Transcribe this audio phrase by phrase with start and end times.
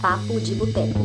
[0.00, 1.00] Papo de Boteco.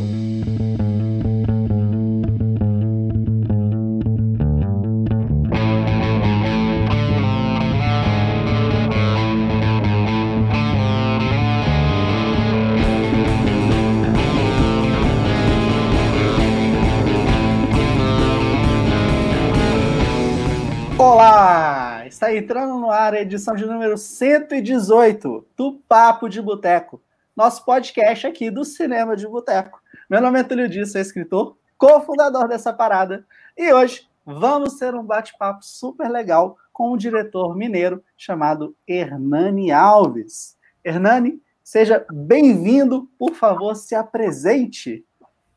[20.98, 22.05] Olá!
[22.05, 27.02] Está entrando no ar a edição de número 118 do Papo de Boteco,
[27.41, 29.82] nosso podcast aqui do Cinema de Boteco.
[30.08, 33.26] Meu nome é Túlio Dias, sou escritor, cofundador dessa parada,
[33.58, 40.55] e hoje vamos ter um bate-papo super legal com um diretor mineiro chamado Hernani Alves.
[40.85, 45.04] Hernani, seja bem-vindo, por favor, se apresente.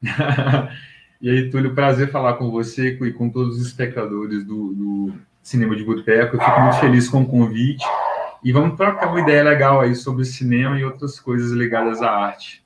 [1.20, 5.76] e aí, Túlio, prazer falar com você e com todos os espectadores do, do Cinema
[5.76, 6.36] de Boteco.
[6.36, 7.84] Eu fico muito feliz com o convite.
[8.44, 12.62] E vamos trocar uma ideia legal aí sobre cinema e outras coisas ligadas à arte.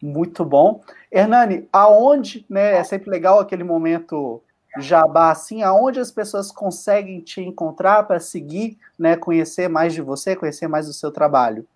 [0.00, 0.82] Muito bom.
[1.10, 4.40] Hernani, aonde, né, é sempre legal aquele momento
[4.78, 10.34] jabá assim, aonde as pessoas conseguem te encontrar para seguir, né, conhecer mais de você,
[10.34, 11.66] conhecer mais do seu trabalho?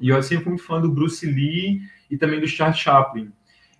[0.00, 1.80] e eu sempre fui fã do Bruce Lee
[2.10, 3.32] e também do Charles Chaplin.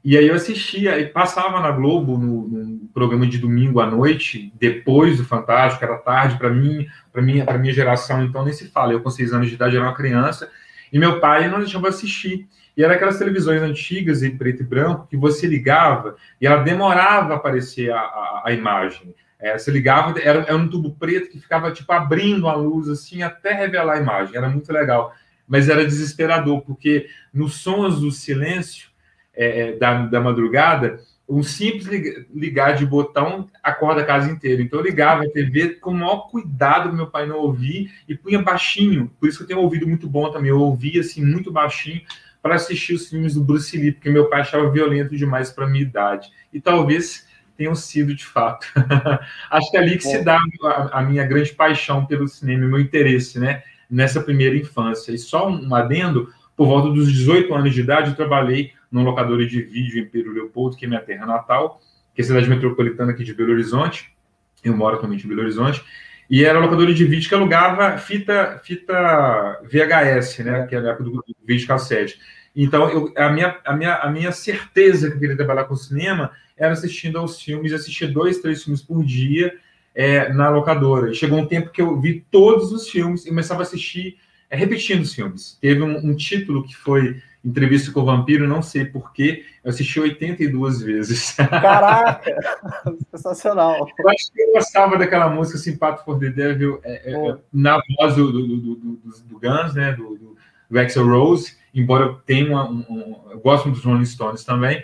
[0.04, 4.53] E aí eu assistia, e passava na Globo, no, no, programa de domingo à noite,
[4.60, 8.69] depois do Fantástico, era tarde para mim, para minha, para minha geração, então nem se
[8.69, 8.93] fala.
[8.93, 10.50] Eu com seis anos de idade era uma criança,
[10.93, 12.47] e meu pai não deixava assistir.
[12.77, 17.35] E era aquelas televisões antigas em preto e branco que você ligava e ela demorava
[17.35, 19.15] a aparecer a, a, a imagem.
[19.39, 23.23] É, você ligava, era, era, um tubo preto que ficava tipo abrindo a luz assim
[23.23, 24.37] até revelar a imagem.
[24.37, 25.12] Era muito legal,
[25.47, 28.89] mas era desesperador porque nos sons do silêncio
[29.35, 30.99] é, é da, da madrugada,
[31.29, 31.87] um simples
[32.35, 34.62] ligar de botão acorda a casa inteira.
[34.62, 38.43] Então eu ligava a TV com o maior cuidado meu pai não ouvir e punha
[38.43, 39.11] baixinho.
[39.19, 40.51] Por isso que eu tenho um ouvido muito bom também.
[40.51, 42.03] Eu ouvia assim muito baixinho
[42.44, 45.82] para assistir os filmes do Bruce Lee, porque meu pai achava violento demais para minha
[45.82, 46.31] idade.
[46.53, 48.66] E talvez tenham sido de fato.
[49.50, 52.78] Acho que é ali que se dá a, a, minha grande paixão pelo cinema, meu
[52.78, 53.62] interesse, né?
[53.91, 55.10] Nessa primeira infância.
[55.10, 59.47] E só um adendo, por volta dos 18 anos de idade, eu trabalhei num locadora
[59.47, 61.81] de vídeo em Pedro Leopoldo, que é minha terra natal,
[62.15, 64.15] que é a cidade metropolitana aqui de Belo Horizonte.
[64.62, 65.82] Eu moro atualmente em Belo Horizonte.
[66.29, 70.67] E era locadora de vídeo que alugava fita, fita VHS, né?
[70.67, 72.19] Que era a época do vídeo cassete.
[72.57, 76.31] Então, eu, a, minha, a, minha, a minha certeza que eu queria trabalhar com cinema
[76.57, 79.53] era assistindo aos filmes, assistir dois, três filmes por dia
[79.95, 81.11] é, na locadora.
[81.11, 84.19] E chegou um tempo que eu vi todos os filmes e começava a assistir
[84.49, 85.59] é, repetindo os filmes.
[85.61, 90.00] Teve um, um, título que foi Entrevista com o Vampiro, não sei porquê, eu assisti
[90.00, 91.32] 82 vezes.
[91.32, 92.34] Caraca!
[93.15, 93.87] Sensacional.
[93.99, 98.15] Eu acho que eu gostava daquela música Sympathy for the Devil é, é, na voz
[98.15, 99.93] do, do, do, do, do Guns, né?
[99.93, 100.37] Do, do,
[100.71, 104.82] do Axel Rose embora eu tenha uma, um, um, eu gosto dos Rolling Stones também,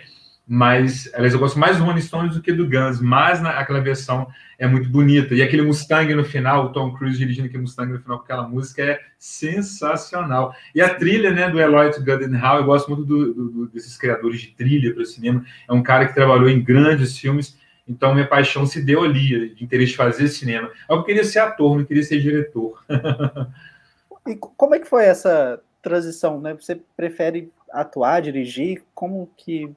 [0.53, 3.79] mas, aliás, eu gosto mais do Rolling Stones do que do Guns, mas na, aquela
[3.79, 4.27] versão
[4.59, 5.33] é muito bonita.
[5.33, 8.45] E aquele Mustang no final, o Tom Cruise dirigindo aquele Mustang no final com aquela
[8.45, 10.53] música é sensacional.
[10.75, 14.47] E a trilha, né, do Eloy Goodenhall, eu gosto muito do, do, desses criadores de
[14.47, 15.41] trilha para o cinema.
[15.69, 17.57] É um cara que trabalhou em grandes filmes,
[17.87, 20.69] então minha paixão se deu ali, de interesse de fazer cinema.
[20.89, 22.83] Eu queria ser ator, não queria ser diretor.
[24.27, 26.53] e como é que foi essa transição, né?
[26.55, 28.83] Você prefere atuar, dirigir?
[28.93, 29.73] Como que.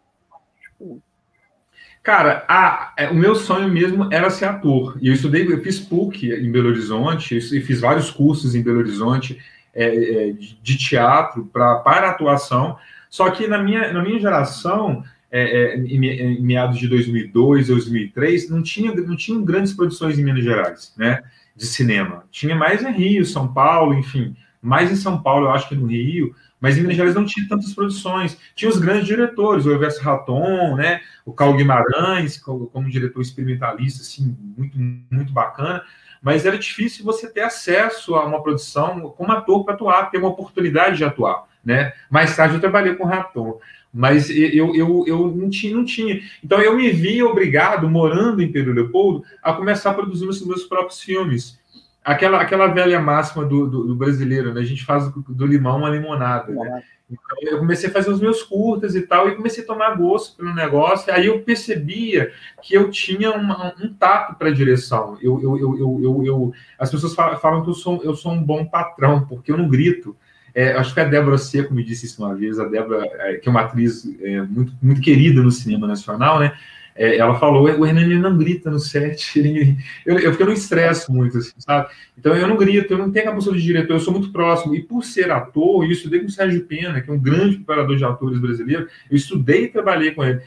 [2.02, 4.98] Cara, a, é, o meu sonho mesmo era ser ator.
[5.00, 8.80] E eu estudei, eu fiz PUC em Belo Horizonte, e fiz vários cursos em Belo
[8.80, 9.40] Horizonte
[9.74, 10.32] é, é,
[10.62, 12.76] de teatro pra, para atuação.
[13.08, 18.50] Só que na minha, na minha geração, é, é, em, em, meados de 2002, 2003,
[18.50, 21.22] não tinha, não tinham grandes produções em Minas Gerais, né?
[21.56, 22.24] De cinema.
[22.30, 24.36] Tinha mais em Rio, São Paulo, enfim.
[24.60, 26.34] Mais em São Paulo, eu acho que no Rio,
[26.64, 28.38] mas em Minas Gerais não tinha tantas produções.
[28.54, 34.00] Tinha os grandes diretores, o Everson Raton, né, o Carl Guimarães, como, como diretor experimentalista,
[34.00, 34.78] assim, muito,
[35.10, 35.82] muito bacana,
[36.22, 40.30] mas era difícil você ter acesso a uma produção como ator para atuar, ter uma
[40.30, 41.92] oportunidade de atuar, né?
[42.08, 43.60] Mais tarde eu trabalhei com o Raton,
[43.92, 46.22] mas eu, eu, eu não, tinha, não tinha.
[46.42, 50.62] Então eu me vi obrigado, morando em Pedro Leopoldo, a começar a produzir os meus
[50.62, 51.62] próprios filmes
[52.04, 54.60] aquela, aquela velha máxima do, do, do, brasileiro, né?
[54.60, 56.82] A gente faz do, do limão uma limonada, né?
[57.10, 60.36] Então, eu comecei a fazer os meus curtas e tal, e comecei a tomar gosto
[60.36, 61.12] pelo negócio.
[61.12, 65.18] Aí eu percebia que eu tinha uma, um tato para direção.
[65.20, 68.42] Eu, eu, eu, eu, eu, as pessoas falam, falam que eu sou, eu sou um
[68.42, 70.16] bom patrão, porque eu não grito.
[70.54, 73.48] É, acho que a Débora Seco me disse isso uma vez, a Débora, é, que
[73.48, 76.54] é uma atriz é, muito, muito querida no cinema nacional, né?
[76.94, 79.76] É, ela falou, o Hernani não grita no set, ele,
[80.06, 81.88] eu, eu, eu não estresso muito, assim, sabe?
[82.16, 84.74] Então eu não grito, eu não tenho a postura de diretor, eu sou muito próximo,
[84.74, 87.96] e por ser ator, eu estudei com o Sérgio Pena, que é um grande preparador
[87.96, 90.40] de atores brasileiro, eu estudei e trabalhei com ele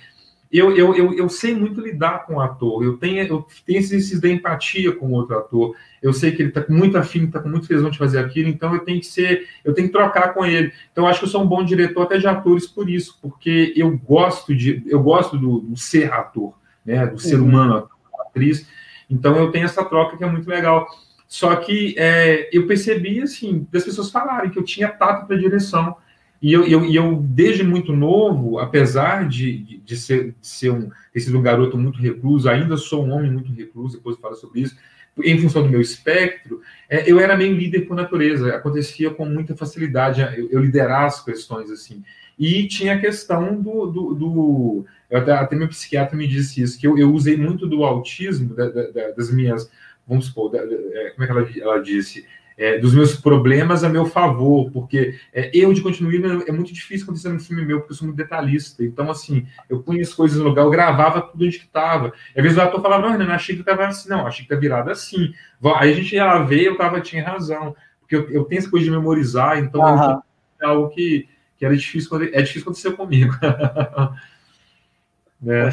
[0.51, 4.19] eu, eu, eu, eu, sei muito lidar com o ator, eu tenho, eu tenho esses
[4.19, 7.39] da empatia com o outro ator, eu sei que ele está com muito afim, está
[7.39, 10.33] com muito tesão de fazer aquilo, então eu tenho que ser, eu tenho que trocar
[10.33, 10.71] com ele.
[10.91, 13.73] Então eu acho que eu sou um bom diretor até de atores por isso, porque
[13.75, 16.53] eu gosto de, eu gosto do, do ser ator,
[16.85, 17.47] né, do ser uhum.
[17.47, 17.97] humano, ator,
[18.29, 18.67] atriz,
[19.09, 20.87] então eu tenho essa troca que é muito legal.
[21.27, 25.97] Só que é, eu percebi, assim, das pessoas falarem que eu tinha tato para direção,
[26.41, 31.19] e eu, eu, eu, desde muito novo, apesar de, de, ser, de ser um, ter
[31.19, 34.61] sido um garoto muito recluso, ainda sou um homem muito recluso, depois eu falo sobre
[34.61, 34.77] isso,
[35.23, 39.55] em função do meu espectro, é, eu era meio líder por natureza, acontecia com muita
[39.55, 42.03] facilidade eu, eu liderar as questões assim.
[42.37, 43.87] E tinha a questão do.
[43.87, 47.83] do, do até, até, meu psiquiatra me disse isso, que eu, eu usei muito do
[47.83, 49.71] autismo, da, da, das minhas.
[50.07, 52.27] Vamos supor, da, é, como é que ela, ela disse?
[52.57, 57.03] É, dos meus problemas a meu favor, porque é, eu de continuismo é muito difícil
[57.03, 58.83] acontecer no filme meu, porque eu sou muito detalhista.
[58.83, 62.11] Então, assim, eu punha as coisas no lugar, eu gravava tudo onde que estava.
[62.35, 64.59] Às vezes o ator falava, não, não, achei que estava assim, não, achei que tá
[64.59, 65.31] virado assim.
[65.75, 68.69] Aí a gente ia lá ver, eu tava, tinha razão, porque eu, eu tenho essa
[68.69, 70.19] coisa de memorizar, então uhum.
[70.59, 73.35] é algo que, que era difícil, é difícil acontecer comigo.
[75.45, 75.69] é.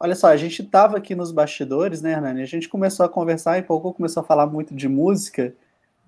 [0.00, 2.42] Olha só, a gente estava aqui nos bastidores, né, Hernani?
[2.42, 5.54] A gente começou a conversar e pouco começou a falar muito de música.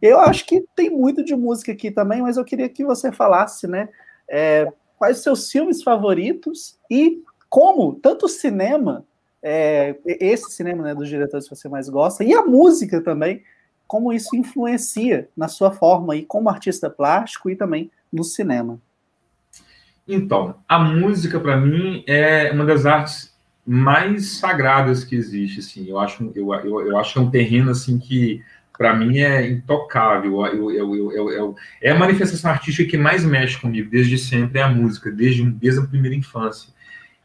[0.00, 3.66] Eu acho que tem muito de música aqui também, mas eu queria que você falasse,
[3.66, 3.88] né?
[4.28, 9.04] É, quais os seus filmes favoritos e como tanto o cinema,
[9.42, 13.42] é, esse cinema né, dos diretores que você mais gosta, e a música também,
[13.86, 18.78] como isso influencia na sua forma e como artista plástico e também no cinema.
[20.06, 23.36] Então, a música para mim é uma das artes
[23.66, 25.86] mais sagradas que existe, assim.
[25.86, 28.42] Eu acho, eu, eu, eu acho um terreno assim que
[28.78, 30.46] para mim é intocável.
[30.46, 34.68] Eu, eu, eu, é a manifestação artística que mais mexe comigo desde sempre é a
[34.68, 36.72] música, desde, desde a primeira infância.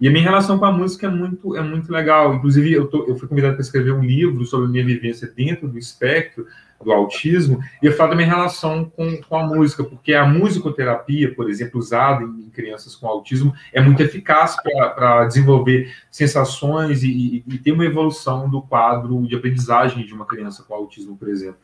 [0.01, 2.33] E a minha relação com a música é muito, é muito legal.
[2.33, 5.67] Inclusive, eu, tô, eu fui convidado para escrever um livro sobre a minha vivência dentro
[5.67, 6.45] do espectro
[6.83, 11.33] do autismo, e eu falo da minha relação com, com a música, porque a musicoterapia,
[11.33, 17.44] por exemplo, usada em, crianças com autismo, é muito eficaz para desenvolver sensações e, e,
[17.47, 21.57] e ter uma evolução do quadro de aprendizagem de uma criança com autismo, por exemplo.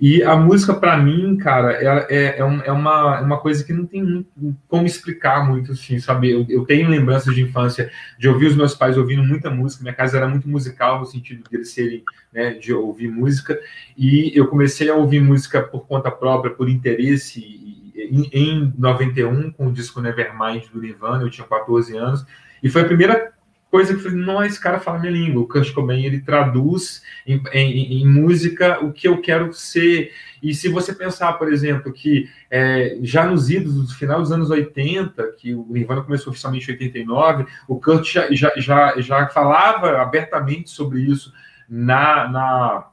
[0.00, 3.84] E a música, para mim, cara, é, é, é, uma, é uma coisa que não
[3.84, 4.24] tem
[4.68, 6.30] como explicar muito, assim, sabe?
[6.30, 9.82] Eu, eu, tenho lembranças de infância de ouvir os meus pais ouvindo muita música.
[9.82, 13.58] Minha casa era muito musical, no sentido de eles serem, né, de ouvir música.
[13.96, 19.66] E eu comecei a ouvir música por conta própria, por interesse, em, em 91, com
[19.66, 22.24] o disco Nevermind do Nirvana, eu tinha 14 anos.
[22.62, 23.32] E foi a primeira
[23.70, 25.42] coisa que eu falei, não, esse cara fala minha língua.
[25.42, 30.12] O Kurt Cobain, ele traduz em, em, em, música o que eu quero ser.
[30.42, 34.50] E se você pensar, por exemplo, que é, já nos idos do final dos anos
[34.50, 40.00] 80, que o Nirvana começou oficialmente em 89, o Kurt já, já, já, já falava
[40.00, 41.32] abertamente sobre isso
[41.68, 42.86] na, na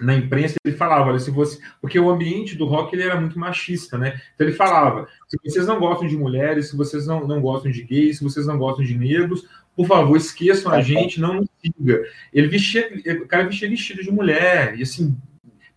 [0.00, 3.38] na imprensa ele falava, olha, se você, porque o ambiente do rock ele era muito
[3.38, 4.20] machista, né?
[4.34, 7.82] Então ele falava, se vocês não gostam de mulheres, se vocês não, não gostam de
[7.82, 9.46] gays, se vocês não gostam de negros,
[9.76, 12.02] por favor, esqueçam a tá gente, não nos siga.
[12.32, 12.90] Ele vestia,
[13.22, 15.16] o cara vestia vestido de mulher, e assim,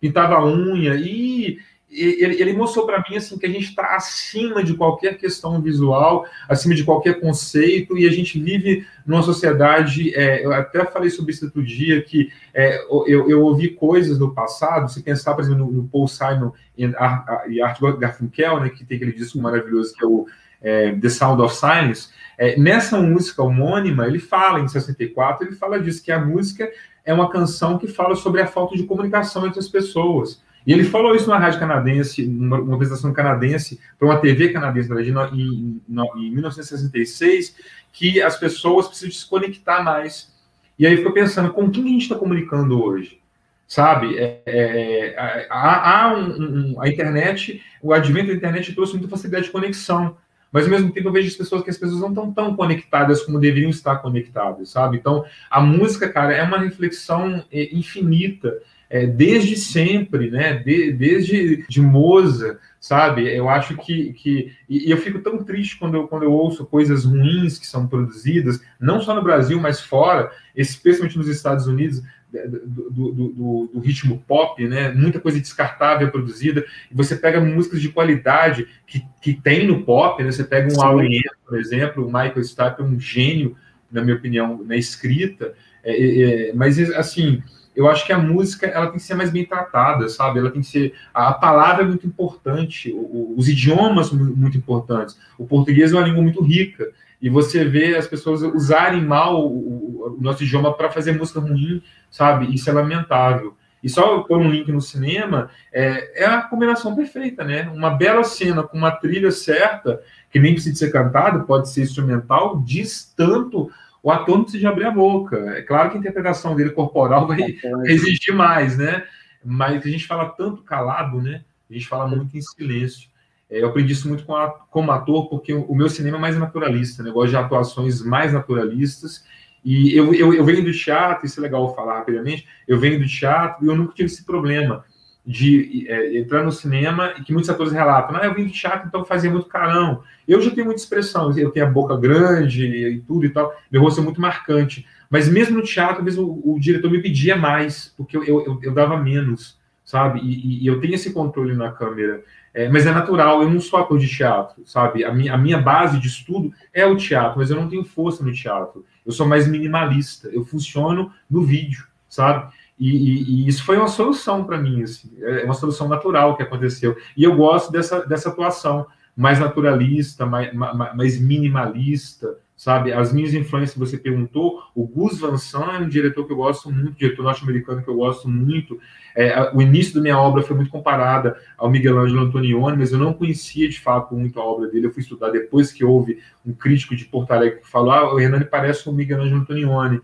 [0.00, 1.58] pintava a unha, e
[1.94, 6.26] ele, ele mostrou para mim assim que a gente está acima de qualquer questão visual,
[6.48, 10.12] acima de qualquer conceito, e a gente vive numa sociedade.
[10.14, 14.34] É, eu até falei sobre isso outro dia, que é, eu, eu, ouvi coisas do
[14.34, 18.96] passado, se pensar, por exemplo, no, no Paul Simon e Art Garfunkel, né, que tem
[18.96, 20.26] aquele disco maravilhoso que é o
[20.64, 25.78] é, The Sound of Silence, é, nessa música homônima, ele fala, em 64, ele fala
[25.78, 26.68] disso, que a música
[27.04, 30.42] é uma canção que fala sobre a falta de comunicação entre as pessoas.
[30.66, 34.88] E ele falou isso numa rádio canadense, numa, numa apresentação canadense, para uma TV canadense,
[34.88, 37.54] na verdade, em, em, em 1966,
[37.92, 40.32] que as pessoas precisam se conectar mais.
[40.78, 43.20] E aí ficou pensando, com quem a gente está comunicando hoje?
[43.68, 44.16] Sabe?
[44.18, 49.46] É, é, há, há um, um, a internet, o advento da internet trouxe muita facilidade
[49.46, 50.16] de conexão
[50.54, 53.24] mas ao mesmo tempo eu vejo as pessoas que as pessoas não estão tão conectadas
[53.24, 54.96] como deveriam estar conectadas, sabe?
[54.96, 58.56] Então, a música, cara, é uma reflexão é, infinita,
[58.88, 60.52] é, desde sempre, né?
[60.58, 63.34] De, desde de Moza, sabe?
[63.34, 67.06] Eu acho que, que e eu fico tão triste quando eu, quando eu ouço coisas
[67.06, 72.90] ruins que são produzidas, não só no Brasil, mas fora, especialmente nos Estados Unidos, do,
[72.90, 74.92] do, do, do, ritmo pop, né?
[74.92, 76.62] Muita coisa descartável produzida.
[76.90, 80.30] E você pega músicas de qualidade que, que tem no pop, né?
[80.30, 83.56] Você pega um Aurelian, por exemplo, o Michael Stipe é um gênio,
[83.90, 85.54] na minha opinião, na escrita.
[85.82, 87.42] É, é, é, mas assim,
[87.74, 90.38] eu acho que a música ela tem que ser mais bem tratada, sabe?
[90.38, 92.94] Ela tem que ser a, palavra é muito importante,
[93.36, 95.18] os idiomas muito importantes.
[95.38, 96.88] O português é uma língua muito rica
[97.20, 101.82] e você vê as pessoas usarem mal o, o nosso idioma para fazer música ruim,
[102.10, 102.54] sabe?
[102.54, 103.56] Isso é lamentável.
[103.84, 107.70] E só pôr um link no cinema é, é a combinação perfeita, né?
[107.74, 110.00] Uma bela cena com uma trilha certa,
[110.30, 113.70] que nem precisa ser cantado, pode ser instrumental, diz tanto,
[114.04, 115.38] o ator não precisa abrir a boca.
[115.56, 117.56] É claro que a interpretação dele corporal vai
[117.86, 119.02] exigir mais, né?
[119.42, 121.42] Mas a gente fala tanto calado, né?
[121.70, 123.08] A gente fala muito em silêncio.
[123.48, 126.38] É, eu aprendi isso muito com a, como ator, porque o meu cinema é mais
[126.38, 127.08] naturalista, né?
[127.08, 129.24] Eu gosto de atuações mais naturalistas.
[129.64, 133.08] E eu, eu, eu, venho do teatro, isso é legal falar rapidamente, eu venho do
[133.08, 134.84] teatro e eu nunca tive esse problema
[135.26, 138.86] de é, entrar no cinema e que muitos atores relatam, ah, eu vim do teatro,
[138.86, 140.02] então fazia muito carão.
[140.28, 143.80] Eu já tenho muita expressão, eu tenho a boca grande e tudo e tal, meu
[143.80, 144.86] rosto é muito marcante.
[145.08, 148.58] Mas mesmo no teatro, às vezes o, o diretor me pedia mais, porque eu, eu,
[148.62, 150.20] eu dava menos, sabe?
[150.20, 152.22] E, e, eu tenho esse controle na câmera.
[152.52, 155.04] É, mas é natural, eu não sou ator de teatro, sabe?
[155.04, 158.24] A minha, a minha base de estudo é o teatro, mas eu não tenho força
[158.24, 158.84] no teatro.
[159.04, 162.52] Eu sou mais minimalista, eu funciono no vídeo, sabe?
[162.84, 166.42] E, e, e isso foi uma solução para mim, assim, é uma solução natural que
[166.42, 166.94] aconteceu.
[167.16, 168.86] E eu gosto dessa, dessa atuação
[169.16, 172.92] mais naturalista, mais, mais minimalista, sabe?
[172.92, 176.70] As minhas influências, você perguntou, o Gus Van Sant é um diretor que eu gosto
[176.70, 178.78] muito, diretor norte-americano que eu gosto muito.
[179.16, 182.98] É, o início da minha obra foi muito comparada ao Miguel Ângelo Antonioni, mas eu
[182.98, 184.88] não conhecia de fato muito a obra dele.
[184.88, 188.16] Eu fui estudar depois que houve um crítico de Porto Alegre que falou: ah, o
[188.18, 190.02] Renan parece o Miguel Ângelo Antonioni.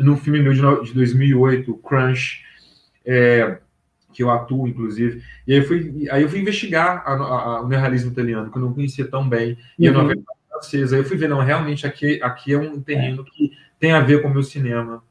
[0.00, 2.42] No filme meu de 2008, Crunch,
[3.04, 3.58] é,
[4.12, 5.22] que eu atuo, inclusive.
[5.46, 8.62] E aí eu fui, aí eu fui investigar a, a, o neorrealismo italiano, que eu
[8.62, 9.94] não conhecia tão bem, e uhum.
[9.94, 10.96] a novela francesa.
[10.96, 14.22] Aí eu fui ver, não, realmente aqui, aqui é um terreno que tem a ver
[14.22, 15.02] com o meu cinema.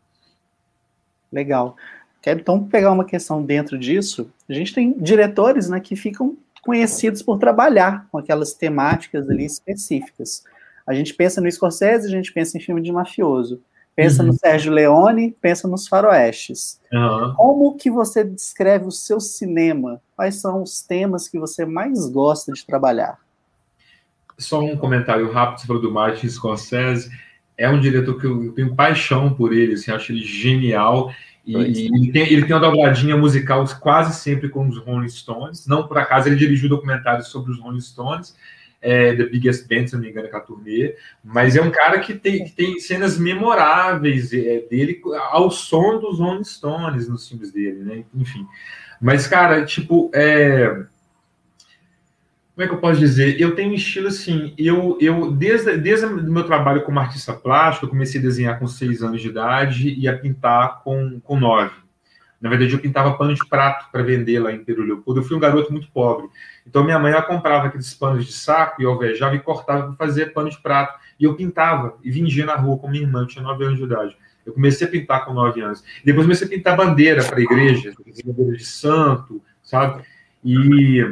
[1.32, 1.76] Legal.
[2.22, 4.30] Quero então pegar uma questão dentro disso.
[4.48, 10.44] A gente tem diretores né, que ficam conhecidos por trabalhar com aquelas temáticas ali específicas.
[10.86, 13.62] A gente pensa no Scorsese, a gente pensa em filme de mafioso.
[13.96, 14.30] Pensa uhum.
[14.30, 16.80] no Sérgio Leone, pensa nos faroestes.
[16.92, 17.34] Uhum.
[17.36, 20.02] Como que você descreve o seu cinema?
[20.16, 23.18] Quais são os temas que você mais gosta de trabalhar?
[24.38, 27.10] Só um comentário rápido sobre o Martin Scorsese.
[27.58, 31.12] É um diretor que eu tenho paixão por ele, assim, acho ele genial.
[31.46, 35.68] E, ele, tem, ele tem uma dobradinha musical quase sempre com os Rolling Stones.
[35.68, 38.34] Não por acaso ele dirigiu documentários sobre os Rolling Stones
[38.82, 42.00] é, The Biggest Band, se não me engano, com a turnê, mas é um cara
[42.00, 47.52] que tem, que tem cenas memoráveis é, dele ao som dos Rolling Stones nos filmes
[47.52, 48.04] dele, né?
[48.16, 48.48] Enfim.
[49.02, 50.68] Mas, cara, tipo, é...
[52.54, 53.40] como é que eu posso dizer?
[53.40, 57.86] Eu tenho um estilo assim, eu, eu desde, desde o meu trabalho como artista plástico,
[57.86, 61.89] eu comecei a desenhar com seis anos de idade e a pintar com, com nove.
[62.42, 65.20] Na verdade, eu pintava pano de prato para vender lá em Peru Leopoldo.
[65.20, 66.28] Eu fui um garoto muito pobre.
[66.66, 70.34] Então, minha mãe ela comprava aqueles panos de saco e alvejava e cortava para fazer
[70.34, 70.98] pano de prato.
[71.20, 73.84] E eu pintava e vendia na rua com minha irmã, eu tinha nove anos de
[73.84, 74.18] idade.
[74.46, 75.84] Eu comecei a pintar com nove anos.
[76.04, 77.94] Depois comecei a pintar bandeira para a igreja,
[78.26, 80.04] bandeira de santo, sabe?
[80.44, 81.04] E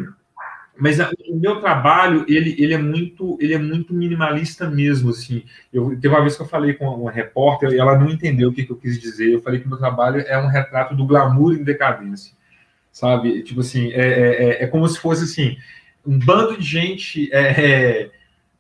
[0.80, 5.44] mas a, o meu trabalho ele, ele é muito ele é muito minimalista mesmo assim.
[5.74, 8.54] Eu teve uma vez que eu falei com uma repórter e ela não entendeu o
[8.54, 9.34] que, que eu quis dizer.
[9.34, 12.38] Eu falei que o meu trabalho é um retrato do glamour em decadência
[12.92, 13.44] sabe?
[13.44, 15.58] Tipo assim é, é, é, é como se fosse assim
[16.06, 18.12] um bando de gente é, é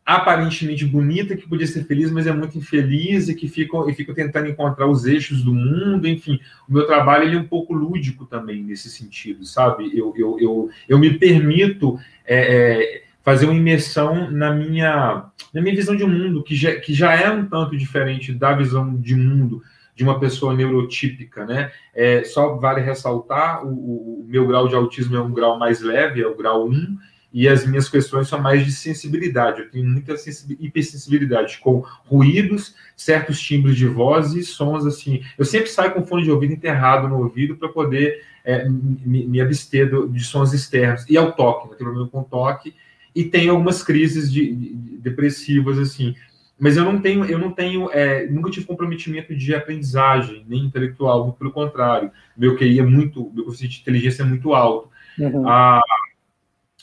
[0.07, 4.13] aparentemente bonita, que podia ser feliz, mas é muito infeliz e que ficam, e fica
[4.13, 6.39] tentando encontrar os eixos do mundo, enfim.
[6.65, 9.91] O meu trabalho ele é um pouco lúdico também nesse sentido, sabe?
[9.93, 15.75] Eu, eu, eu, eu me permito é, é, fazer uma imersão na minha, na minha
[15.75, 19.61] visão de mundo, que já, que já é um tanto diferente da visão de mundo
[19.93, 21.69] de uma pessoa neurotípica, né?
[21.93, 26.21] É, só vale ressaltar, o, o, meu grau de autismo é um grau mais leve,
[26.21, 26.97] é o grau 1,
[27.33, 29.61] e as minhas questões são mais de sensibilidade.
[29.61, 30.15] Eu tenho muita
[30.59, 35.21] hipersensibilidade com ruídos, certos timbres de voz e sons assim.
[35.37, 39.41] Eu sempre saio com fone de ouvido enterrado no ouvido para poder é, me, me
[39.41, 41.05] abster do, de sons externos.
[41.09, 42.73] E ao toque, eu tenho problema com toque
[43.13, 46.15] e tem algumas crises de, de, depressivas assim.
[46.57, 51.33] Mas eu não tenho, eu não tenho, é, nunca tive comprometimento de aprendizagem, nem intelectual,
[51.33, 52.09] pelo contrário.
[52.35, 54.89] Meu QI é muito, meu coeficiente de inteligência é muito alto.
[55.19, 55.47] Uhum.
[55.47, 55.81] Ah,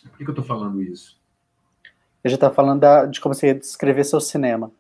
[0.08, 1.16] por que, que eu estou falando isso?
[2.22, 4.70] Eu já está falando da, de como você descrever seu cinema.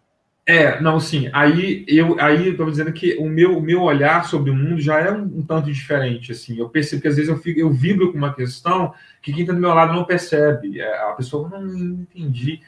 [0.46, 1.30] É, não, sim.
[1.32, 5.00] Aí eu aí tô dizendo que o meu, o meu olhar sobre o mundo já
[5.00, 6.58] é um, um, tanto diferente, assim.
[6.58, 9.54] Eu percebo que às vezes eu, fico, eu vibro com uma questão que quem está
[9.54, 10.80] do meu lado não percebe.
[10.80, 12.60] É, a pessoa não, não entendi.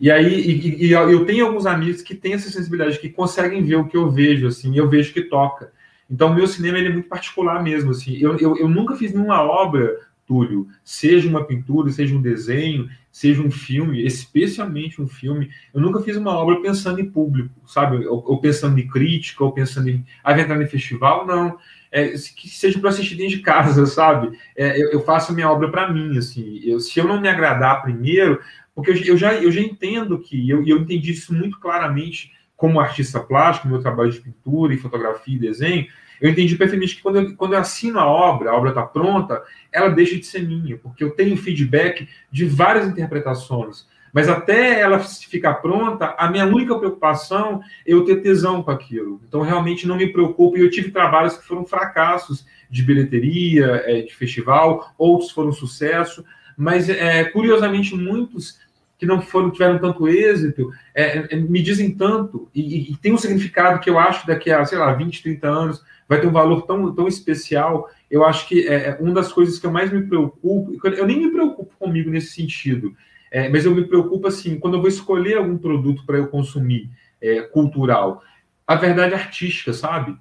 [0.00, 3.76] E aí e, e, eu tenho alguns amigos que têm essa sensibilidade, que conseguem ver
[3.76, 5.72] o que eu vejo, assim, e eu vejo que toca.
[6.10, 8.16] Então, o meu cinema ele é muito particular mesmo, assim.
[8.16, 9.94] Eu, eu, eu nunca fiz nenhuma obra
[10.28, 15.50] Túlio, seja uma pintura, seja um desenho, seja um filme, especialmente um filme.
[15.72, 18.06] Eu nunca fiz uma obra pensando em público, sabe?
[18.06, 21.58] Ou, ou pensando em crítica, ou pensando em aventar em festival, não.
[21.90, 24.38] É, que seja para assistir dentro de casa, sabe?
[24.54, 26.60] É, eu, eu, faço minha obra para mim, assim.
[26.62, 28.38] Eu, se eu não me agradar primeiro,
[28.74, 32.80] porque eu, eu, já, eu já entendo que, eu, eu entendi isso muito claramente como
[32.80, 35.86] artista plástico, meu trabalho de pintura e fotografia e desenho,
[36.20, 39.42] eu entendi perfeitamente que quando eu, quando eu assino a obra, a obra está pronta,
[39.72, 43.86] ela deixa de ser minha, porque eu tenho feedback de várias interpretações.
[44.12, 49.20] Mas até ela ficar pronta, a minha única preocupação é eu ter tesão com aquilo.
[49.28, 50.56] Então, realmente não me preocupo.
[50.56, 56.24] E eu tive trabalhos que foram fracassos de bilheteria, é, de festival, outros foram sucesso.
[56.56, 58.58] Mas, é, curiosamente, muitos
[58.98, 63.16] que não foram tiveram tanto êxito é, é, me dizem tanto e, e, tem um
[63.16, 66.32] significado que eu acho que daqui a, sei lá, 20, 30 anos vai ter um
[66.32, 67.88] valor tão, tão especial.
[68.10, 71.18] Eu acho que é, é uma das coisas que eu mais me preocupo, eu nem
[71.18, 72.94] me preocupo comigo nesse sentido,
[73.30, 76.90] é, mas eu me preocupo assim, quando eu vou escolher algum produto para eu consumir
[77.20, 78.22] é, cultural,
[78.66, 80.16] a verdade artística, sabe?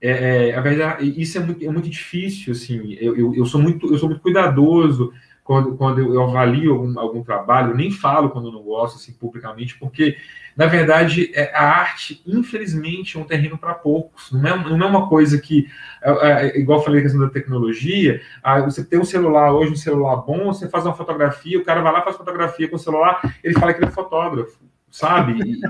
[0.00, 3.60] É, é, a verdade, isso é muito, é muito difícil, assim, eu, eu, eu, sou
[3.60, 5.12] muito, eu sou muito cuidadoso,
[5.44, 10.16] quando, quando eu avalio algum, algum trabalho, nem falo quando não gosto, assim, publicamente, porque,
[10.56, 14.32] na verdade, é, a arte, infelizmente, é um terreno para poucos.
[14.32, 15.68] Não é, não é uma coisa que,
[16.02, 19.72] é, é, igual eu falei a questão da tecnologia, ah, você tem um celular hoje,
[19.72, 22.78] um celular bom, você faz uma fotografia, o cara vai lá, faz fotografia com o
[22.78, 24.58] celular, ele fala que ele é fotógrafo,
[24.90, 25.42] sabe?
[25.44, 25.60] E,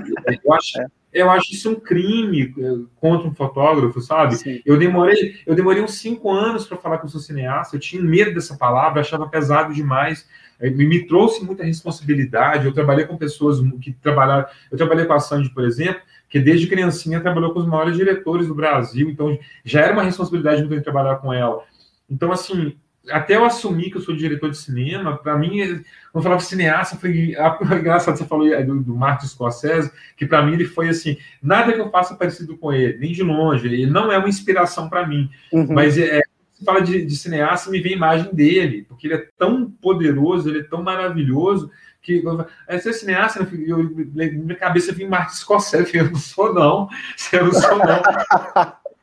[0.41, 0.79] eu acho...
[1.15, 4.35] É eu acho isso um crime eh, contra um fotógrafo, sabe?
[4.35, 4.61] Sim.
[4.65, 7.77] Eu demorei, eu demorei uns cinco anos para falar que eu sou cineasta.
[7.77, 10.27] Eu tinha medo dessa palavra, achava pesado demais.
[10.59, 12.65] Me, me trouxe muita responsabilidade.
[12.65, 14.45] Eu trabalhei com pessoas que trabalharam.
[14.69, 18.47] Eu trabalhei com a Sandy, por exemplo, que desde criancinha trabalhou com os maiores diretores
[18.49, 19.09] do Brasil.
[19.09, 21.63] Então já era uma responsabilidade muito trabalhar com ela.
[22.09, 22.75] Então assim,
[23.09, 26.95] até eu assumir que eu sou diretor de cinema, para mim, quando eu falava cineasta,
[26.97, 27.35] foi
[27.77, 31.79] engraçado, você falou do, do Martin Scorsese, que para mim ele foi assim, nada que
[31.79, 35.29] eu faça parecido com ele, nem de longe, ele não é uma inspiração para mim,
[35.51, 35.67] uhum.
[35.69, 39.27] mas é, você fala de, de, cineasta, me vem a imagem dele, porque ele é
[39.37, 41.69] tão poderoso, ele é tão maravilhoso,
[42.01, 42.23] que
[42.67, 46.87] é, você é cineasta, eu, eu, minha cabeça vem Martin Scorsese, eu não sou não,
[47.33, 48.01] eu não sou não.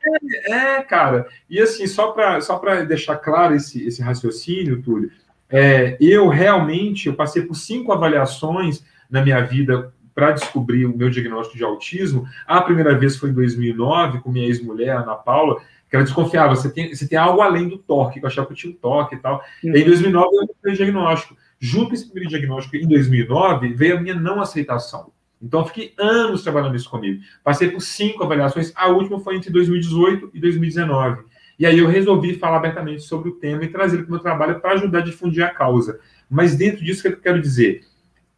[0.05, 1.27] É, é, cara.
[1.49, 5.11] E assim, só para só deixar claro esse, esse raciocínio, Túlio,
[5.49, 11.09] é, eu realmente eu passei por cinco avaliações na minha vida para descobrir o meu
[11.09, 12.27] diagnóstico de autismo.
[12.45, 16.71] A primeira vez foi em 2009, com minha ex-mulher, Ana Paula, que ela desconfiava, você
[16.71, 19.15] tem, você tem algo além do toque, que eu achava que eu tinha um toque
[19.15, 19.43] e tal.
[19.63, 19.75] Uhum.
[19.75, 21.37] E em 2009 eu fiz o diagnóstico.
[21.59, 25.11] Junto com esse primeiro diagnóstico, em 2009, veio a minha não aceitação.
[25.43, 27.21] Então, fiquei anos trabalhando isso comigo.
[27.43, 31.23] Passei por cinco avaliações, a última foi entre 2018 e 2019.
[31.59, 34.59] E aí eu resolvi falar abertamente sobre o tema e trazer para o meu trabalho
[34.59, 35.99] para ajudar a difundir a causa.
[36.29, 37.81] Mas dentro disso, o que eu quero dizer?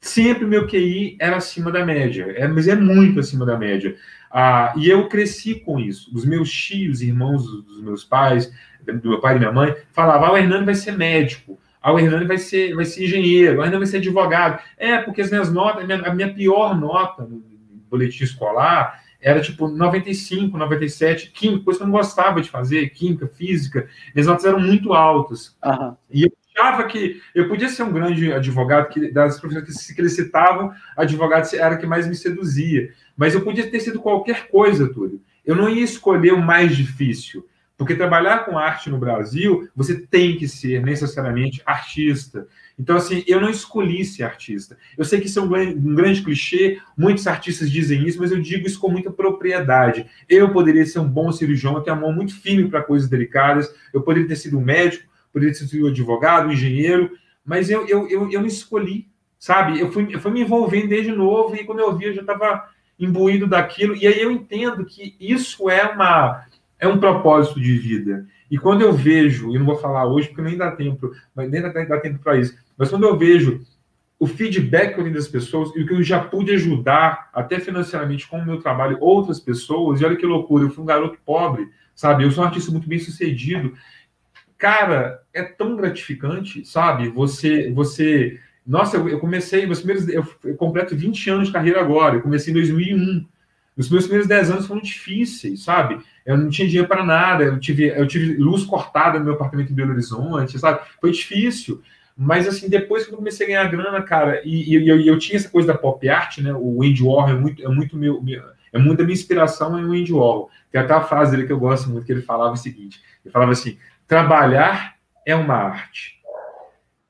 [0.01, 3.95] Sempre meu QI era acima da média, é, mas é muito acima da média.
[4.29, 6.11] Ah, e eu cresci com isso.
[6.13, 8.51] Os meus tios, irmãos dos meus pais,
[8.83, 11.59] do meu pai e minha mãe, falavam: ah, o Hernando vai ser médico.
[11.85, 14.59] Ah, o Hernani vai ser, vai ser engenheiro, o Hernani vai ser advogado.
[14.75, 17.43] É, porque as minhas notas, a minha, a minha pior nota no
[17.91, 23.27] boletim escolar era tipo 95, 97, química, coisa que eu não gostava de fazer, química,
[23.27, 23.87] física.
[24.15, 25.55] Minhas notas eram muito altas.
[25.63, 25.95] Uhum.
[26.09, 30.15] E eu achava que eu podia ser um grande advogado, que das profissões que, eles
[30.15, 32.91] citavam, advogado era que mais me seduzia.
[33.15, 35.21] Mas eu podia ter sido qualquer coisa, tudo.
[35.45, 37.45] Eu não ia escolher o mais difícil
[37.77, 42.47] Porque trabalhar com arte no Brasil, você tem que ser necessariamente artista.
[42.79, 44.77] Então, assim, eu não escolhi ser artista.
[44.97, 48.31] Eu sei que isso é um grande, um grande clichê, muitos artistas dizem isso, mas
[48.31, 50.05] eu digo isso com muita propriedade.
[50.29, 53.73] Eu poderia ser um bom cirurgião, eu tenho a mão muito firme para coisas delicadas,
[53.93, 57.11] eu poderia ter sido um médico, poderia ter sido um advogado, um engenheiro,
[57.45, 59.07] mas eu, eu, eu, eu não escolhi,
[59.37, 59.79] sabe?
[59.79, 62.69] Eu fui, eu fui me envolvendo desde novo e quando eu vi, eu já estava
[62.97, 63.95] imbuído daquilo.
[63.95, 66.45] E aí eu entendo que isso é uma
[66.79, 68.25] é um propósito de vida.
[68.49, 71.61] E quando eu vejo, e não vou falar hoje porque nem dá tempo, mas nem
[71.61, 73.61] dá, tempo para isso, mas quando eu vejo
[74.19, 78.45] o feedback das pessoas e o que eu já pude ajudar, até financeiramente, com o
[78.45, 82.23] meu trabalho, outras pessoas, e olha que loucura, eu fui um garoto pobre, sabe?
[82.23, 83.73] Eu sou um artista muito bem sucedido.
[84.57, 87.09] Cara, é tão gratificante, sabe?
[87.09, 92.21] Você, você nossa, eu, comecei, meus primeiros, eu completo 20 anos de carreira agora, eu
[92.21, 93.27] comecei em 2001.
[93.77, 96.01] Os meus primeiros 10 anos foram difíceis, sabe?
[96.25, 99.71] Eu não tinha dinheiro para nada, eu tive, eu tive luz cortada no meu apartamento
[99.71, 100.79] em Belo Horizonte, sabe?
[100.99, 101.81] Foi difícil.
[102.17, 105.37] Mas, assim, depois que eu comecei a ganhar grana, cara, e, e eu, eu, tinha
[105.37, 106.53] essa coisa da pop art, né?
[106.53, 108.41] O Andy Warhol é muito, é muito meu, meu
[108.75, 110.49] é muita minha inspiração em o Andy Warhol.
[110.69, 113.31] Tem até a frase dele que eu gosto muito, que ele falava o seguinte: ele
[113.31, 116.21] falava assim, trabalhar é uma arte.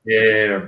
[0.08, 0.62] É,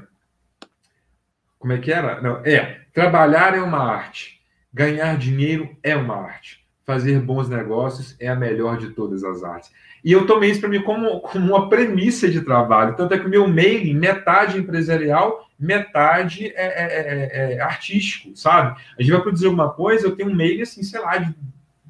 [1.56, 2.20] como é que era?
[2.20, 4.40] Não, é, trabalhar é uma arte.
[4.74, 6.66] Ganhar dinheiro é uma arte.
[6.88, 9.70] Fazer bons negócios é a melhor de todas as artes.
[10.02, 12.96] E eu tomei isso para mim como, como uma premissa de trabalho.
[12.96, 18.80] Tanto é que o meu mailing, metade empresarial, metade é, é, é, é, artístico, sabe?
[18.98, 21.34] A gente vai produzir alguma coisa, eu tenho um mailing, assim, sei lá, de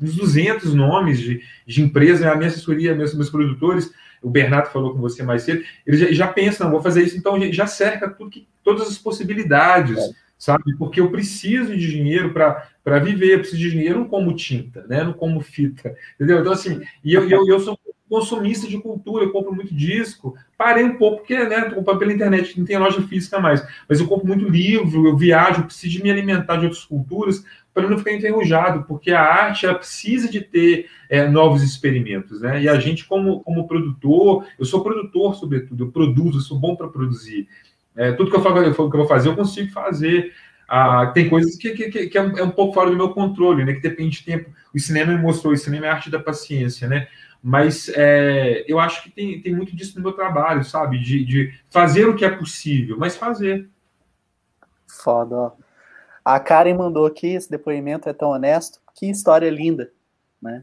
[0.02, 4.94] uns 200 nomes de, de empresas, a minha assessoria, meus, meus produtores, o Bernardo falou
[4.94, 8.10] com você mais cedo, ele já, já pensa, não, vou fazer isso, então já cerca
[8.10, 10.10] tudo que, todas as possibilidades, é.
[10.38, 10.76] Sabe?
[10.78, 15.02] Porque eu preciso de dinheiro para viver, eu preciso de dinheiro não como tinta, né?
[15.02, 16.40] Não como fita, entendeu?
[16.40, 20.82] Então, assim, e eu, eu, eu sou consumista de cultura, eu compro muito disco, parei
[20.82, 24.26] um pouco, porque, né, compro pela internet, não tem loja física mais, mas eu compro
[24.26, 28.84] muito livro, eu viajo, eu preciso me alimentar de outras culturas, para não ficar enferrujado,
[28.84, 32.60] porque a arte ela precisa de ter é, novos experimentos, né?
[32.62, 36.74] E a gente, como, como produtor, eu sou produtor, sobretudo, eu produzo, eu sou bom
[36.74, 37.46] para produzir.
[37.98, 40.32] É, tudo que eu, falo, que eu vou fazer, eu consigo fazer.
[40.68, 43.64] Ah, tem coisas que, que, que é, um, é, um, pouco fora do meu controle,
[43.64, 43.72] né?
[43.72, 44.50] Que depende de tempo.
[44.72, 47.08] O cinema me mostrou, o cinema é a arte da paciência, né?
[47.42, 51.00] Mas é, eu acho que tem, tem muito disso no meu trabalho, sabe?
[51.00, 53.68] De, de fazer o que é possível, mas fazer.
[54.86, 55.52] Foda, ó.
[56.24, 58.78] A Karen mandou aqui, esse depoimento é tão honesto.
[58.94, 59.90] Que história linda,
[60.40, 60.62] né?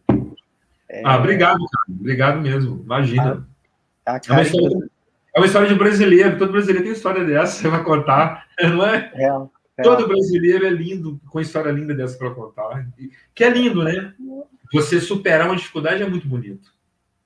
[0.87, 1.01] É...
[1.03, 1.99] Ah, obrigado, cara.
[1.99, 2.81] Obrigado mesmo.
[2.81, 3.45] Imagina.
[4.05, 4.41] A, a Karen...
[4.41, 4.89] é, uma história,
[5.35, 6.37] é, uma história, de brasileiro.
[6.37, 9.11] Todo brasileiro tem história dessa, você vai contar, não é?
[9.13, 9.27] é,
[9.77, 9.83] é.
[9.83, 12.87] Todo brasileiro é lindo, com história linda dessa para contar.
[13.33, 14.13] Que é lindo, né?
[14.73, 16.73] Você superar uma dificuldade é muito bonito.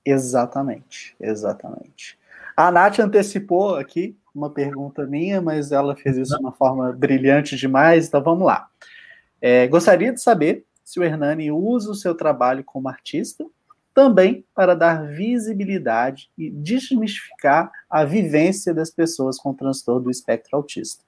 [0.04, 2.18] Exatamente, exatamente.
[2.58, 7.56] A Nath antecipou aqui uma pergunta minha, mas ela fez isso de uma forma brilhante
[7.56, 8.68] demais, então vamos lá.
[9.42, 13.46] É, gostaria de saber se o Hernani usa o seu trabalho como artista
[14.00, 21.04] também para dar visibilidade e desmistificar a vivência das pessoas com transtorno do espectro autista.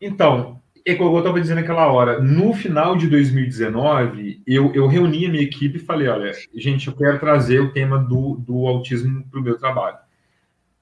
[0.00, 5.28] Então, é eu estava dizendo naquela hora, no final de 2019, eu, eu reuni a
[5.28, 9.38] minha equipe e falei, olha, gente, eu quero trazer o tema do, do autismo para
[9.38, 9.98] o meu trabalho.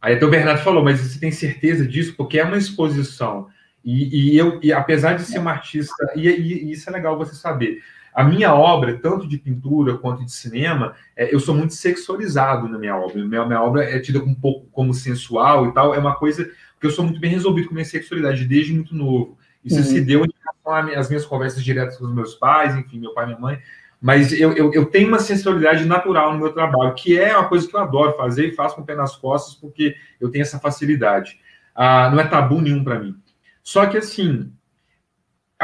[0.00, 2.14] Aí até o Bernardo falou, mas você tem certeza disso?
[2.16, 3.48] Porque é uma exposição.
[3.84, 7.34] E, e eu, e apesar de ser uma artista, e, e, isso é legal você
[7.34, 7.82] saber,
[8.14, 12.78] a minha obra, tanto de pintura quanto de cinema, é, eu sou muito sexualizado na
[12.78, 13.24] minha obra.
[13.24, 16.48] Minha, minha obra é tida um pouco como sensual e tal, é uma coisa
[16.84, 19.38] porque eu sou muito bem resolvido com minha sexualidade desde muito novo.
[19.64, 19.84] Isso uhum.
[19.84, 20.28] se deu em
[20.68, 23.58] relação às minhas conversas diretas com os meus pais, enfim, meu pai e minha mãe.
[24.00, 27.66] Mas eu, eu, eu, tenho uma sensibilidade natural no meu trabalho, que é uma coisa
[27.66, 30.58] que eu adoro fazer e faço com o pé nas costas, porque eu tenho essa
[30.58, 31.40] facilidade.
[31.74, 33.16] Ah, não é tabu nenhum para mim.
[33.62, 34.52] Só que, assim,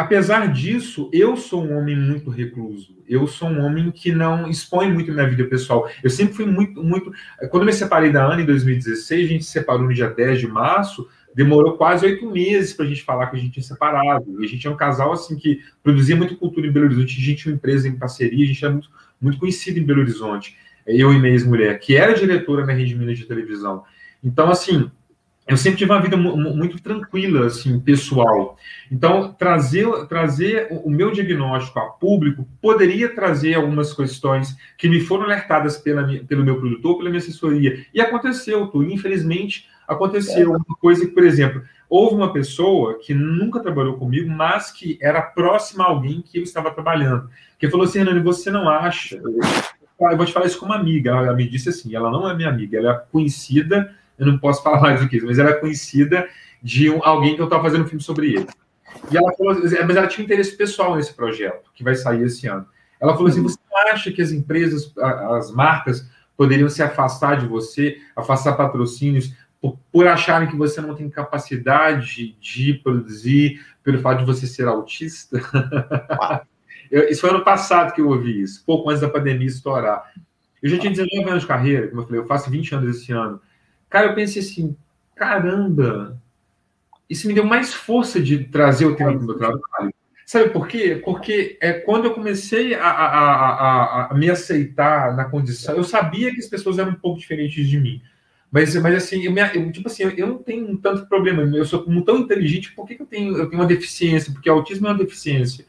[0.01, 2.97] apesar disso, eu sou um homem muito recluso.
[3.09, 5.89] Eu sou um homem que não expõe muito minha vida pessoal.
[6.03, 7.13] Eu sempre fui muito, muito.
[7.51, 10.41] Quando eu me separei da Ana em 2016, a gente se separou no dia 10
[10.41, 14.41] de março demorou quase oito meses para a gente falar que a gente tinha separado.
[14.41, 17.25] E a gente é um casal assim que produzia muito cultura em Belo Horizonte, a
[17.25, 20.57] gente tinha uma empresa em parceria, a gente era muito, muito conhecido em Belo Horizonte,
[20.87, 23.85] eu e minha ex-mulher, que era diretora na Rede Minas de televisão.
[24.23, 24.91] Então, assim,
[25.51, 28.57] eu sempre tive uma vida muito tranquila, assim, pessoal.
[28.89, 35.25] Então, trazer, trazer o meu diagnóstico a público poderia trazer algumas questões que me foram
[35.25, 37.85] alertadas pela, pelo meu produtor, pela minha assessoria.
[37.93, 38.85] E aconteceu, tu.
[38.85, 44.71] Infelizmente, aconteceu uma coisa que, por exemplo, houve uma pessoa que nunca trabalhou comigo, mas
[44.71, 48.69] que era próxima a alguém que eu estava trabalhando, que falou assim, Hernani, você não
[48.69, 49.21] acha
[50.09, 51.11] eu vou te falar isso como amiga.
[51.11, 54.63] Ela me disse assim: ela não é minha amiga, ela é conhecida, eu não posso
[54.63, 56.29] falar mais do que isso, mas ela é conhecida
[56.63, 58.47] de um, alguém que eu estava fazendo um filme sobre ele.
[59.11, 62.67] E ela falou, mas ela tinha interesse pessoal nesse projeto, que vai sair esse ano.
[63.01, 63.49] Ela falou assim: uhum.
[63.49, 63.59] você
[63.91, 66.07] acha que as empresas, as marcas,
[66.37, 72.37] poderiam se afastar de você, afastar patrocínios, por, por acharem que você não tem capacidade
[72.41, 75.41] de produzir, pelo fato de você ser autista?
[76.91, 80.13] eu, isso foi ano passado que eu ouvi isso, pouco antes da pandemia estourar.
[80.63, 83.13] Eu já tinha 19 anos de carreira, como eu falei, eu faço 20 anos esse
[83.13, 83.41] ano.
[83.91, 84.77] Cara, eu pensei assim,
[85.17, 86.17] caramba,
[87.09, 89.61] isso me deu mais força de trazer o tema do meu trabalho.
[90.25, 91.03] Sabe por quê?
[91.05, 96.33] Porque é, quando eu comecei a, a, a, a, me aceitar na condição, eu sabia
[96.33, 98.01] que as pessoas eram um pouco diferentes de mim.
[98.49, 101.43] Mas, mas assim, eu, me, eu, tipo assim, eu não tenho tanto problema.
[101.57, 104.33] Eu sou tão inteligente, por que, que eu, tenho, eu tenho uma deficiência?
[104.33, 105.65] Porque autismo é uma deficiência.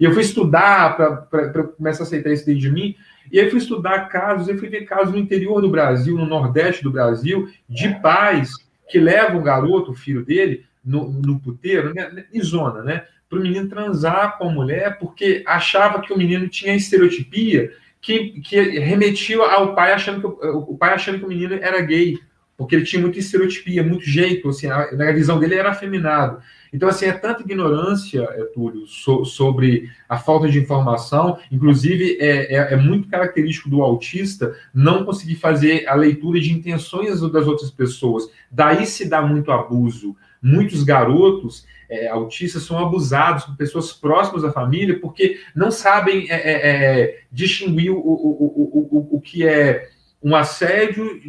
[0.00, 2.96] E eu fui estudar para começar a aceitar isso dentro de mim.
[3.30, 6.82] E aí fui estudar casos, eu fui ver casos no interior do Brasil, no Nordeste
[6.82, 8.50] do Brasil, de pais
[8.88, 13.04] que levam o garoto, o filho dele, no, no puteiro, né, em zona, né?
[13.28, 18.40] Para o menino transar com a mulher, porque achava que o menino tinha estereotipia que,
[18.40, 22.16] que remetia ao pai achando que o pai achando que o menino era gay,
[22.56, 26.40] porque ele tinha muita estereotipia, muito jeito, assim, a, na visão dele era afeminado.
[26.76, 32.54] Então, assim, é tanta ignorância, é, Túlio, so, sobre a falta de informação, inclusive é,
[32.54, 37.70] é, é, muito característico do autista não conseguir fazer a leitura de intenções das outras
[37.70, 38.30] pessoas.
[38.50, 44.52] Daí se dá muito abuso muitos garotos é, autistas são abusados por pessoas próximas da
[44.52, 49.88] família porque não sabem é, é, é distinguir o, o, o, o, que é
[50.22, 51.20] um assédio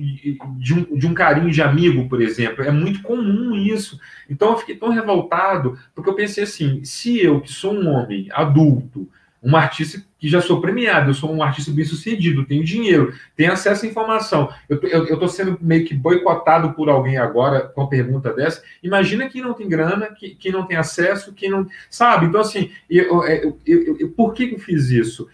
[0.58, 2.64] de um, de um carinho de amigo, por exemplo.
[2.64, 4.00] É muito comum isso.
[4.30, 8.28] Então eu fiquei tão revoltado porque eu pensei assim: se eu, que sou um homem
[8.32, 9.08] adulto,
[9.44, 13.54] um artista que já sou premiado, eu sou um artista bem sucedido, tenho dinheiro, tenho
[13.54, 14.50] acesso à informação.
[14.68, 18.64] Eu estou sendo meio que boicotado por alguém agora com uma pergunta dessa.
[18.82, 21.68] Imagina quem não tem grana, quem, quem não tem acesso, quem não.
[21.90, 22.26] Sabe?
[22.26, 25.30] Então, assim, eu, eu, eu, eu por que eu fiz isso?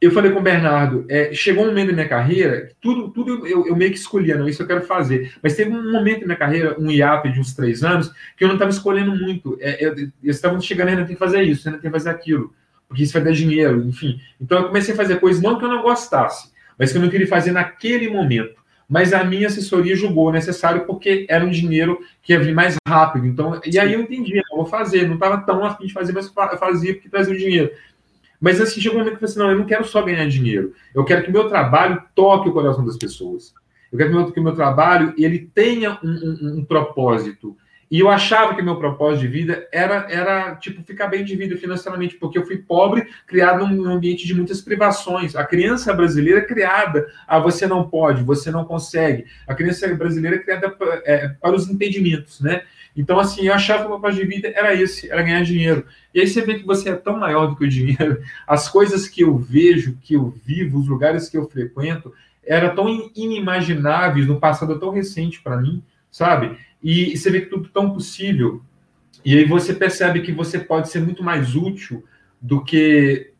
[0.00, 3.66] Eu falei com o Bernardo, é, chegou um momento da minha carreira, tudo, tudo eu,
[3.66, 5.32] eu, meio que escolhia, não, isso eu quero fazer.
[5.42, 8.48] Mas teve um momento da minha carreira, um hiato de uns três anos, que eu
[8.48, 9.56] não estava escolhendo muito.
[9.60, 12.54] É, eu, eu estava chegando, ainda tem que fazer isso, ainda tem que fazer aquilo
[12.88, 14.20] porque isso vai dar dinheiro, enfim.
[14.40, 17.10] Então eu comecei a fazer coisas não que eu não gostasse, mas que eu não
[17.10, 18.64] queria fazer naquele momento.
[18.88, 23.26] Mas a minha assessoria julgou necessário porque era um dinheiro que ia vir mais rápido.
[23.26, 26.26] Então, e aí eu entendi, eu vou fazer, não estava tão afim de fazer, mas
[26.26, 27.70] eu fazia porque trazia o dinheiro.
[28.40, 30.26] Mas assim, chegou um momento que eu falei assim, não, eu não quero só ganhar
[30.28, 30.72] dinheiro.
[30.94, 33.54] Eu quero que o meu trabalho toque o coração das pessoas.
[33.90, 37.56] Eu quero que o meu, que o meu trabalho ele tenha um, um, um propósito.
[37.90, 41.56] E eu achava que meu propósito de vida era, era tipo, ficar bem de vida
[41.56, 45.36] financeiramente, porque eu fui pobre, criado num ambiente de muitas privações.
[45.36, 49.26] A criança brasileira é criada, ah, você não pode, você não consegue.
[49.46, 52.62] A criança brasileira é criada é, para os impedimentos, né?
[52.96, 55.84] Então, assim, eu achava que o propósito de vida era esse, era ganhar dinheiro.
[56.14, 58.22] E aí você vê que você é tão maior do que o dinheiro.
[58.46, 63.10] As coisas que eu vejo, que eu vivo, os lugares que eu frequento, eram tão
[63.14, 65.82] inimagináveis no passado tão recente para mim,
[66.16, 66.56] sabe?
[66.82, 68.62] E você vê que tudo tão possível.
[69.22, 72.02] E aí você percebe que você pode ser muito mais útil
[72.40, 73.32] do que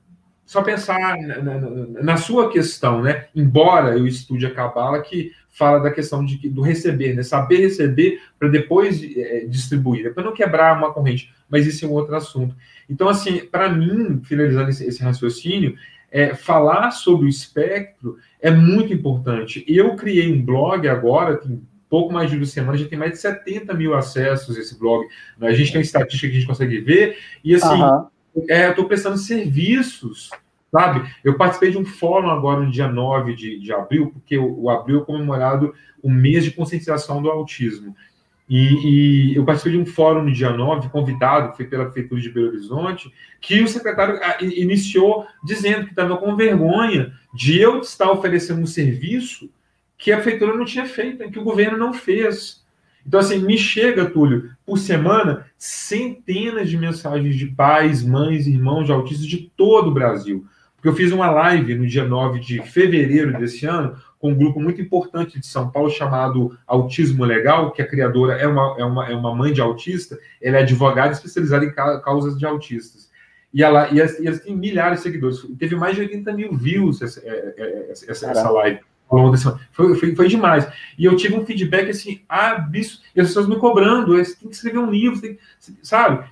[0.45, 3.29] só pensar na, na, na sua questão, né?
[3.35, 7.23] Embora eu estude a Cabala, que fala da questão de, do receber, né?
[7.23, 11.33] Saber receber para depois é, distribuir, para não quebrar uma corrente.
[11.49, 12.55] Mas isso é um outro assunto.
[12.91, 15.79] Então, assim, para mim, finalizando esse, esse raciocínio,
[16.11, 19.65] é, falar sobre o espectro é muito importante.
[19.67, 21.63] Eu criei um blog agora, tem
[21.97, 25.07] pouco mais de duas semanas, já tem mais de 70 mil acessos esse blog.
[25.41, 28.07] A gente tem estatística que a gente consegue ver, e assim, uhum.
[28.51, 30.29] é, eu estou prestando serviços,
[30.71, 31.11] sabe?
[31.25, 34.69] Eu participei de um fórum agora no dia 9 de, de abril, porque o, o
[34.69, 37.97] abril é comemorado o mês de conscientização do autismo.
[38.47, 42.31] E, e, eu participei de um fórum no dia 9, convidado, foi pela Prefeitura de
[42.31, 48.11] Belo Horizonte, que o secretário ah, iniciou dizendo que estava com vergonha de eu estar
[48.13, 49.49] oferecendo um serviço
[49.99, 52.65] que a prefeitura não tinha feito, que o governo não fez.
[53.07, 58.93] Então, assim, me chega, Túlio, por semana, centenas de mensagens de pais, mães, irmãos de
[58.93, 60.45] autistas de todo o Brasil.
[60.75, 64.61] Porque eu fiz uma live no dia 9 de fevereiro desse ano com um grupo
[64.61, 69.09] muito importante de São Paulo chamado Autismo Legal, que a criadora é uma, é uma,
[69.09, 73.11] é uma mãe de autista, ela é advogada especializada em causas de autistas.
[73.53, 75.47] E ela, e ela tem milhares de seguidores.
[75.59, 79.45] Teve mais de 80 mil views essa, é, é, essa, essa live ao longo desse
[79.73, 80.67] foi, foi, foi, demais.
[80.99, 83.05] E eu tive um feedback assim, absurdo.
[83.15, 85.39] E as pessoas me cobrando, você tem que escrever um livro, tem,
[85.83, 86.25] sabe?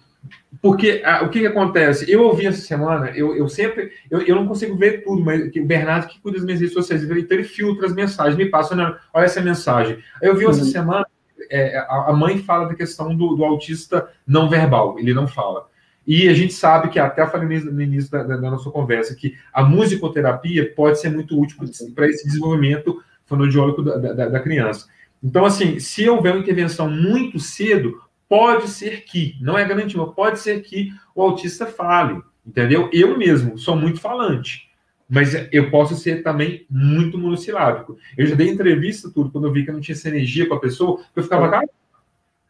[0.62, 2.10] Porque a, o que, que, acontece?
[2.10, 5.64] Eu ouvi essa semana, eu, eu sempre, eu, eu não consigo ver tudo, mas o
[5.64, 8.74] Bernardo que cuida das minhas redes sociais, então ele filtra as mensagens, me passa,
[9.12, 9.98] olha essa mensagem.
[10.22, 10.50] Eu vi uhum.
[10.50, 11.06] essa semana,
[11.50, 15.68] é, a, a, mãe fala da questão do, do, autista não verbal, ele não fala.
[16.06, 19.62] E a gente sabe que, até falei no início da, da, nossa conversa, que a
[19.62, 21.58] musicoterapia pode ser muito útil
[21.94, 24.86] para esse desenvolvimento fonoaudiólogo da, da, da criança.
[25.22, 30.38] Então, assim, se houver uma intervenção muito cedo, pode ser que, não é garantido, pode
[30.40, 32.90] ser que o autista fale, entendeu?
[32.92, 34.68] Eu mesmo sou muito falante,
[35.08, 37.96] mas eu posso ser também muito monossilábico.
[38.18, 40.54] Eu já dei entrevista tudo, quando eu vi que eu não tinha essa energia com
[40.54, 41.66] a pessoa, eu ficava, cara,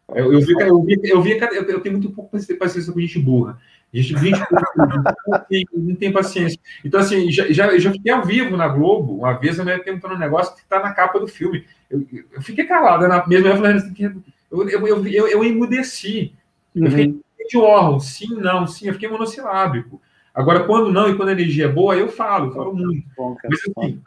[0.08, 3.18] eu, eu, vi, eu, vi, eu, vi, eu, eu tenho muito pouco paciência com gente
[3.18, 3.58] burra.
[3.92, 4.40] Gente, gente
[4.76, 6.58] não, tem, não tem paciência.
[6.84, 10.14] Então, assim, já, já, já fiquei ao vivo na Globo, uma vez a mulher perguntando
[10.14, 11.64] um negócio que está na capa do filme.
[11.88, 13.76] Eu, eu fiquei calado, na mesma eu falei,
[14.50, 16.34] eu, eu, eu, eu, emudeci.
[16.74, 17.20] Eu fiquei uhum.
[17.48, 20.02] de órgão, sim, não, sim, eu fiquei monossilábico.
[20.34, 23.06] Agora, quando não e quando a energia é boa, eu falo, eu falo muito.
[23.16, 24.02] Bom, Mas assim,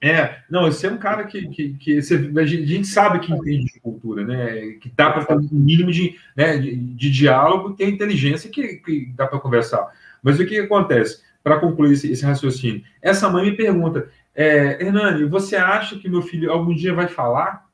[0.00, 3.72] é, não, você é um cara que, que, que você, a gente sabe que entende
[3.72, 4.72] de cultura, né?
[4.80, 9.06] Que dá para ter um mínimo de, né, de, de diálogo, tem inteligência que, que
[9.16, 9.88] dá para conversar.
[10.22, 11.22] Mas o que, que acontece?
[11.42, 16.22] Para concluir esse, esse, raciocínio, essa mãe me pergunta: é, Hernani, você acha que meu
[16.22, 17.66] filho algum dia vai falar?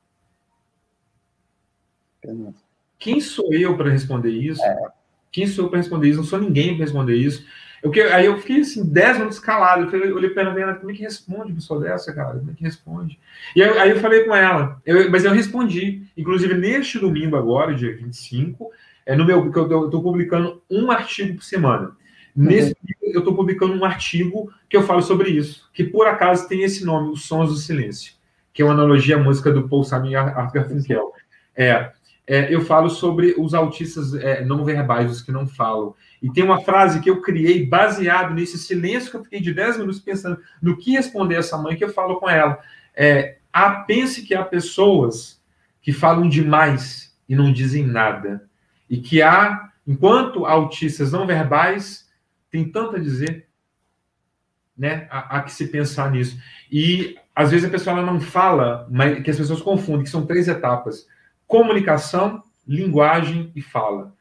[2.98, 4.62] Quem sou eu para responder isso?
[4.64, 4.76] É.
[5.30, 6.18] Quem sou eu para responder isso?
[6.20, 7.44] Não sou ninguém para responder isso.
[7.84, 9.82] Eu, aí eu fiquei assim, 10 minutos calado.
[9.82, 12.38] Eu falei, olhei para ela, como é que responde uma pessoa dessa, cara?
[12.38, 13.18] Como é que responde?
[13.54, 16.02] E aí, aí eu falei com ela, eu, mas eu respondi.
[16.16, 18.70] Inclusive, neste domingo agora, dia 25,
[19.04, 21.92] é no meu, porque eu estou publicando um artigo por semana.
[22.34, 23.12] Nesse uhum.
[23.12, 26.84] eu estou publicando um artigo que eu falo sobre isso, que por acaso tem esse
[26.84, 28.14] nome, Os Sons do Silêncio,
[28.52, 31.12] que é uma analogia à música do Paul Simon e Art Garfunkel.
[31.54, 31.92] É,
[32.26, 35.94] é, eu falo sobre os autistas é, não verbais, os que não falam.
[36.24, 39.76] E tem uma frase que eu criei baseado nesse silêncio que eu fiquei de 10
[39.76, 42.58] minutos pensando no que responder essa mãe, que eu falo com ela.
[42.96, 45.38] É, ah, pense que há pessoas
[45.82, 48.48] que falam demais e não dizem nada.
[48.88, 52.08] E que há, enquanto autistas não verbais,
[52.50, 53.46] tem tanto a dizer,
[54.74, 55.06] né?
[55.10, 56.40] Há, há que se pensar nisso.
[56.72, 60.48] E às vezes a pessoa não fala, mas que as pessoas confundem, que são três
[60.48, 61.06] etapas:
[61.46, 64.14] comunicação, linguagem e fala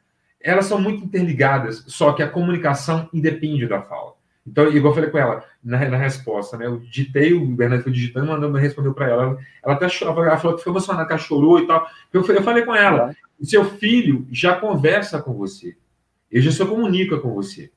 [0.44, 4.14] elas são muito interligadas, só que a comunicação independe da fala.
[4.46, 6.66] Então, igual eu falei com ela na, na resposta, né?
[6.66, 9.38] Eu digitei, o Bernardo foi digitando, mandando, respondeu para ela.
[9.64, 11.88] Ela até chorou, ela falou que foi emocionada, que ela chorou e tal.
[12.12, 15.78] Eu, eu falei com ela: seu filho já conversa com você,
[16.30, 17.72] ele já se comunica com você,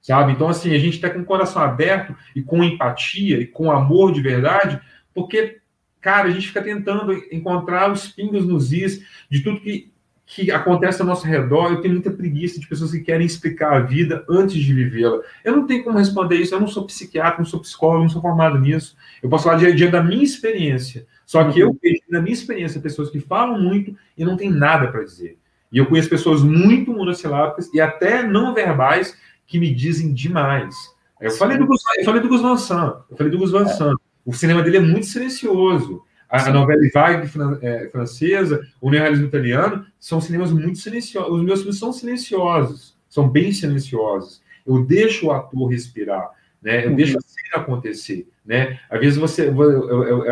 [0.00, 0.32] sabe?
[0.32, 4.12] Então, assim, a gente está com o coração aberto e com empatia e com amor
[4.12, 4.80] de verdade,
[5.12, 5.58] porque,
[6.00, 9.91] cara, a gente fica tentando encontrar os pingos nos is de tudo que
[10.34, 13.80] que acontece ao nosso redor, eu tenho muita preguiça de pessoas que querem explicar a
[13.80, 15.20] vida antes de vivê-la.
[15.44, 18.22] Eu não tenho como responder isso, eu não sou psiquiatra, não sou psicólogo, não sou
[18.22, 18.96] formado nisso.
[19.22, 21.06] Eu posso falar dia a dia da minha experiência.
[21.26, 21.78] Só que eu uhum.
[21.82, 25.36] vejo na minha experiência pessoas que falam muito e não têm nada para dizer.
[25.70, 29.14] E eu conheço pessoas muito monossilábicas e até não verbais
[29.46, 30.74] que me dizem demais.
[31.20, 33.96] Eu falei do, eu falei do Gus Van Sant, eu falei do Gus Van Sant.
[34.24, 37.28] O cinema dele é muito silencioso a, novela Vague
[37.60, 41.30] é, francesa, o neorrealismo italiano, são cinemas muito silenciosos.
[41.30, 44.42] Os meus filmes são silenciosos, são bem silenciosos.
[44.66, 46.30] Eu deixo o ator respirar,
[46.62, 46.86] né?
[46.86, 46.96] Eu uhum.
[46.96, 48.78] deixo a cena acontecer, né?
[48.88, 49.52] Às vezes você,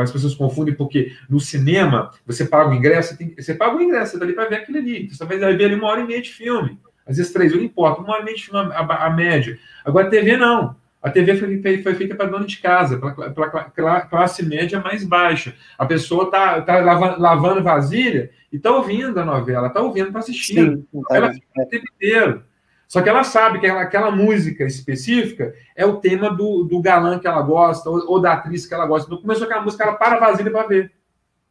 [0.00, 3.82] as pessoas confundem porque no cinema você paga o ingresso, você, tem, você paga o
[3.82, 5.08] ingresso, você tá ali para ver aquilo ali.
[5.10, 6.78] Você vai ver ali uma hora e meia de filme.
[7.06, 9.58] Às vezes três, não importa, uma hora e meia de filme a, a média.
[9.84, 10.79] Agora, TV não.
[11.02, 15.54] A TV foi, foi feita para dona de casa, para classe média mais baixa.
[15.78, 20.18] A pessoa está tá lavando, lavando vasilha e está ouvindo a novela, está ouvindo, está
[20.18, 20.86] assistindo.
[20.92, 22.44] Sim, tá ela fica o tempo inteiro.
[22.86, 27.18] Só que ela sabe que ela, aquela música específica é o tema do, do galã
[27.18, 29.06] que ela gosta, ou, ou, da atriz que ela gosta.
[29.06, 30.92] Então, começou aquela música, ela para a vasilha para ver.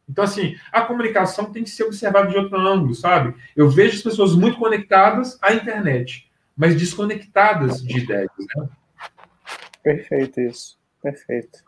[0.08, 3.34] Então, assim, a comunicação tem que ser observada de outro ângulo, sabe?
[3.56, 8.68] Eu vejo as pessoas muito conectadas à internet, mas desconectadas de ideias, né?
[9.82, 10.78] Perfeito isso.
[11.02, 11.60] Perfeito.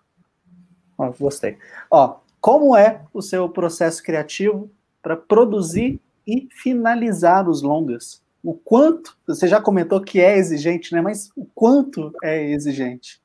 [0.98, 1.56] Ó, gostei.
[1.90, 4.70] Ó, como é o seu processo criativo
[5.02, 8.22] para produzir e finalizar os longas?
[8.42, 11.00] O quanto, você já comentou que é exigente, né?
[11.00, 13.22] Mas o quanto é exigente?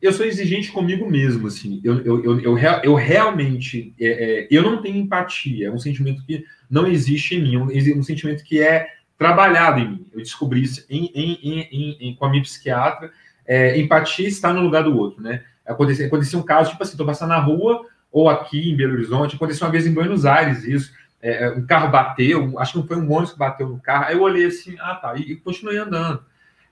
[0.00, 1.80] Eu sou exigente comigo mesmo, assim.
[1.84, 5.68] Eu, eu, eu, eu, eu realmente, é, é, eu não tenho empatia.
[5.68, 7.56] É um sentimento que não existe em mim.
[7.56, 10.06] Um, um sentimento que é trabalhado em mim.
[10.12, 13.12] Eu descobri isso em, em, em, com a minha psiquiatra
[13.46, 15.42] é, empatia está no lugar do outro, né?
[15.66, 19.36] Aconteceu, aconteceu um caso, tipo assim, tô passando na rua, ou aqui em Belo Horizonte,
[19.36, 20.92] aconteceu uma vez em Buenos Aires isso.
[21.20, 24.06] é, um carro bateu, acho que não foi um ônibus que bateu no carro.
[24.06, 26.20] Aí eu olhei assim, ah tá, e, e continuei andando.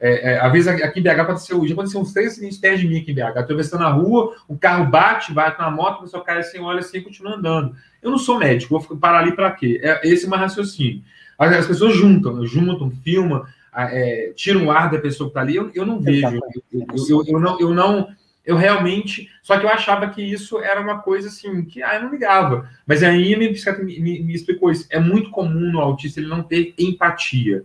[0.02, 2.88] É, é, às vezes aqui em BH aconteceu, já aconteceu uns três acidentes perto de
[2.88, 3.38] mim aqui em BH.
[3.38, 7.02] Atravessando a rua, o carro bate, vai na moto, a pessoa cai assim, olha assim
[7.02, 7.76] continua andando.
[8.02, 9.78] Eu não sou médico, vou parar ali para quê?
[9.82, 11.02] É, esse é o meu raciocínio.
[11.38, 13.44] As, as pessoas juntam, juntam, filmam,
[13.76, 16.40] é, tiram o ar da pessoa que está ali, eu, eu não vejo.
[16.72, 18.08] Eu, eu, eu, não, eu não.
[18.44, 19.30] Eu realmente.
[19.42, 22.68] Só que eu achava que isso era uma coisa assim, que ah, eu não ligava.
[22.86, 24.86] Mas aí me, me, me explicou isso.
[24.90, 27.64] É muito comum no autista ele não ter empatia.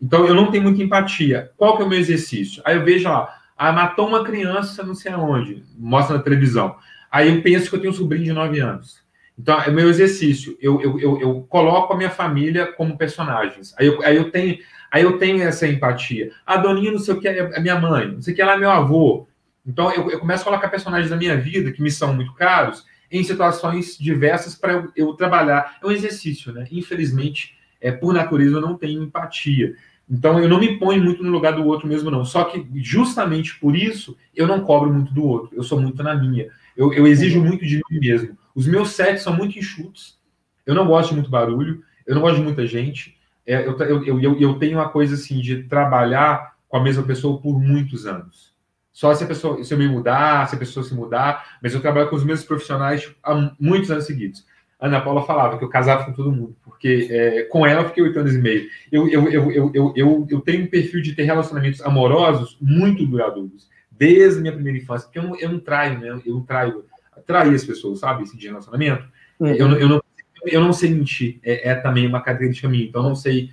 [0.00, 1.50] Então, eu não tenho muita empatia.
[1.56, 2.62] Qual que é o meu exercício?
[2.64, 6.76] Aí eu vejo, ó, ah, matou uma criança não sei aonde, mostra na televisão.
[7.10, 9.00] Aí eu penso que eu tenho um sobrinho de 9 anos.
[9.38, 10.56] Então, é o meu exercício.
[10.60, 13.74] Eu, eu, eu, eu, coloco a minha família como personagens.
[13.78, 14.58] Aí eu, aí eu, tenho,
[14.96, 16.32] aí eu tenho essa empatia.
[16.44, 18.12] A Doninha, não sei o que, é minha mãe.
[18.12, 19.28] Não sei o que, ela é meu avô.
[19.66, 22.84] Então, eu, eu começo a colocar personagens da minha vida, que me são muito caros,
[23.10, 25.78] em situações diversas para eu, eu trabalhar.
[25.82, 26.66] É um exercício, né?
[26.70, 29.74] Infelizmente, é, por natureza, eu não tenho empatia.
[30.08, 32.24] Então, eu não me ponho muito no lugar do outro mesmo, não.
[32.24, 35.50] Só que, justamente por isso, eu não cobro muito do outro.
[35.54, 36.48] Eu sou muito na minha.
[36.76, 38.38] Eu, eu exijo muito de mim mesmo.
[38.54, 40.18] Os meus sets são muito enxutos.
[40.64, 41.82] Eu não gosto de muito barulho.
[42.06, 43.15] Eu não gosto de muita gente.
[43.46, 47.40] É, eu, eu, eu, eu tenho uma coisa assim de trabalhar com a mesma pessoa
[47.40, 48.54] por muitos anos.
[48.92, 51.80] Só se a pessoa, se eu me mudar, se a pessoa se mudar, mas eu
[51.80, 54.44] trabalho com os mesmos profissionais há muitos anos seguidos.
[54.80, 58.02] Ana Paula falava que eu casava com todo mundo, porque é, com ela eu fiquei
[58.02, 58.68] oito anos e meio.
[58.92, 63.68] Eu, eu, eu, eu, eu, eu, tenho um perfil de ter relacionamentos amorosos muito duradouros,
[63.90, 66.20] desde a minha primeira infância, porque eu não, eu não traio, né?
[66.24, 66.84] Eu não traio,
[67.26, 68.22] trair as pessoas, sabe?
[68.22, 69.06] Esse de relacionamento.
[69.40, 69.48] Uhum.
[69.48, 70.02] Eu, eu, não,
[70.44, 73.50] eu não sei mentir, é, é também uma característica minha, então eu não sei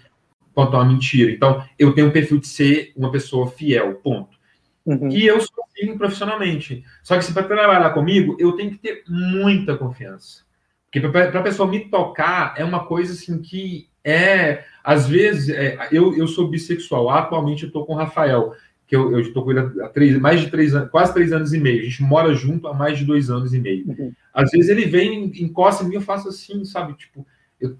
[0.53, 1.31] quanto a uma mentira.
[1.31, 4.37] Então, eu tenho um perfil de ser uma pessoa fiel, ponto.
[4.85, 5.09] Uhum.
[5.09, 6.83] E eu sou assim profissionalmente.
[7.01, 10.43] Só que se para trabalhar comigo, eu tenho que ter muita confiança.
[10.91, 14.63] Porque para a pessoa me tocar é uma coisa assim que é.
[14.83, 17.09] Às vezes, é, eu, eu sou bissexual.
[17.09, 18.53] Atualmente eu estou com o Rafael,
[18.93, 21.59] que eu estou com ele há três, mais de três anos, quase três anos e
[21.59, 21.81] meio.
[21.81, 23.87] A gente mora junto há mais de dois anos e meio.
[23.87, 24.13] Uhum.
[24.31, 26.93] Às vezes ele vem, encosta em mim, eu faço assim, sabe?
[26.93, 27.25] Tipo,
[27.59, 27.75] eu...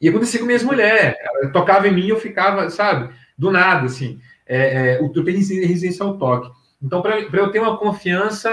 [0.00, 1.14] e acontecia com minhas mulheres.
[1.20, 3.14] Ela tocava em mim, eu ficava, sabe?
[3.38, 4.18] Do nada, assim.
[4.44, 6.50] É, é, eu tenho resistência ao toque.
[6.82, 8.52] Então, para eu ter uma confiança,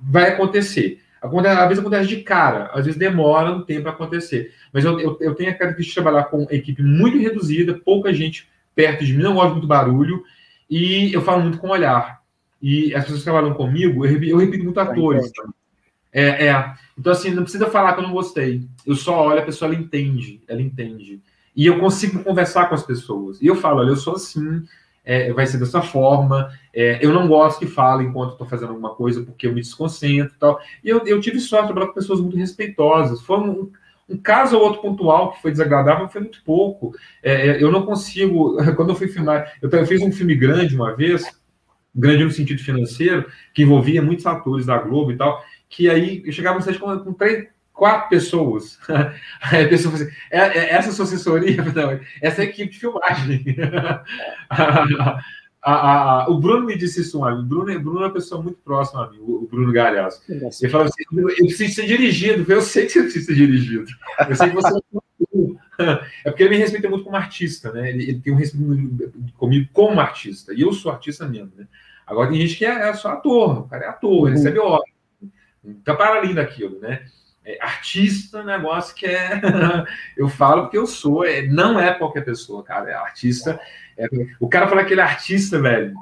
[0.00, 1.00] vai acontecer.
[1.20, 4.52] Às vezes acontece de cara, às vezes demora um tempo para acontecer.
[4.72, 8.48] Mas eu, eu, eu, tenho a característica de trabalhar com equipe muito reduzida, pouca gente
[8.72, 10.22] perto de mim, não gosto muito barulho,
[10.68, 12.20] e eu falo muito com olhar.
[12.60, 15.30] E as pessoas que trabalham comigo, eu, repito, eu repito muito atores.
[16.12, 16.74] É, é.
[16.98, 18.66] Então, assim, não precisa falar que eu não gostei.
[18.86, 21.20] Eu só olho, a pessoa ela entende, ela entende.
[21.54, 23.40] E eu consigo conversar com as pessoas.
[23.40, 24.62] E eu falo, olha, eu sou assim,
[25.04, 26.50] é, vai ser dessa forma.
[26.74, 30.34] É, eu não gosto que fale enquanto estou fazendo alguma coisa, porque eu me desconcentro
[30.34, 30.60] e tal.
[30.82, 33.20] E eu, eu tive sorte de trabalhar com pessoas muito respeitosas.
[33.22, 33.70] Foi um,
[34.08, 36.94] um caso ou outro pontual que foi desagradável, foi muito pouco.
[37.22, 38.56] É, é eu não consigo.
[38.76, 41.24] Quando eu fui filmar, eu, eu fiz um filme grande uma vez,
[41.94, 46.32] grande no sentido financeiro, que envolvia muitos atores da Globo e tal, que aí eu
[46.32, 48.78] chegava no set com, com três, quatro pessoas.
[49.42, 51.62] Aí a pessoa assim, é, é, essa sua assessoria?
[51.74, 53.44] Não, essa é a equipe de filmagem.
[55.72, 57.40] A, a, o Bruno me disse isso ontem.
[57.40, 60.22] O Bruno, o Bruno é uma pessoa muito próxima a mim, o, Bruno Galhaço.
[60.28, 62.50] Ele falou assim: eu preciso ser dirigido.
[62.50, 63.86] Eu sei que você precisa ser dirigido.
[64.28, 64.80] Eu sei que você é
[66.24, 67.90] porque ele me respeita muito como artista, né?
[67.90, 70.54] Ele, ele tem um respeito comigo como artista.
[70.54, 71.66] E eu sou artista mesmo, né?
[72.06, 74.24] Agora tem gente que é, é só ator, o cara é ator, uhum.
[74.30, 74.92] recebe ordem.
[75.84, 77.06] Tá para além daquilo, né?
[77.44, 79.40] É, artista, negócio que é.
[80.16, 82.90] eu falo porque eu sou, é, não é qualquer pessoa, cara.
[82.90, 83.52] É artista.
[83.52, 83.85] É,
[84.40, 85.94] o cara fala que ele é artista, velho,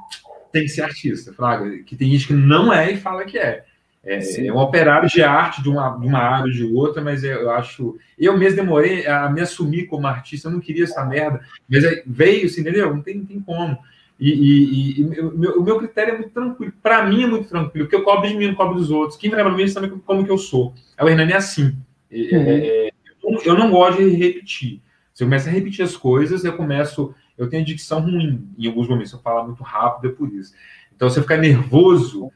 [0.52, 1.32] tem que ser artista.
[1.32, 3.64] Fala, que tem gente que não é e fala que é.
[4.06, 7.24] É, é um operário de arte de uma, de uma área ou de outra, mas
[7.24, 7.96] eu acho.
[8.18, 12.44] Eu mesmo demorei a me assumir como artista, eu não queria essa merda, mas veio,
[12.44, 12.94] assim, entendeu?
[12.94, 13.78] Não tem, não tem como.
[14.20, 16.72] E, e, e o, meu, o, meu, critério é muito tranquilo.
[16.82, 19.18] Para mim é muito tranquilo, porque eu cobro de mim, não cobro dos outros.
[19.18, 20.74] Quem trabalha comigo sabe como que eu sou.
[20.98, 21.74] A Hernani é assim.
[22.10, 22.44] É, uhum.
[22.46, 22.90] É,
[23.44, 24.80] eu não gosto de repetir.
[25.12, 27.14] Se eu começo a repetir as coisas, eu começo.
[27.36, 29.12] Eu tenho dicção ruim em alguns momentos.
[29.12, 30.54] Eu falo muito rápido, é por isso.
[30.94, 32.30] Então, se eu ficar nervoso,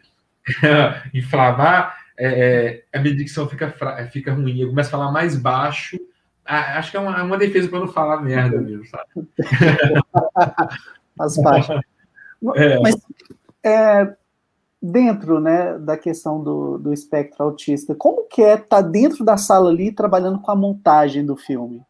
[1.14, 3.72] inflamar, é, é, a minha dicção fica,
[4.10, 4.60] fica ruim.
[4.60, 5.98] Eu começo a falar mais baixo.
[6.44, 9.28] Acho que é uma, uma defesa para não falar merda mesmo, sabe?
[11.18, 11.80] as baixas.
[12.56, 12.78] É.
[12.80, 12.96] Mas
[13.62, 14.16] é,
[14.80, 19.36] dentro né, da questão do, do espectro autista, como que é estar tá dentro da
[19.36, 21.82] sala ali trabalhando com a montagem do filme?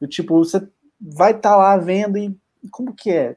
[0.00, 0.66] Do tipo, você
[1.02, 2.34] vai estar tá lá vendo e
[2.70, 3.36] como que é?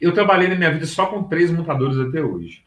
[0.00, 2.64] Eu trabalhei na minha vida só com três montadores até hoje.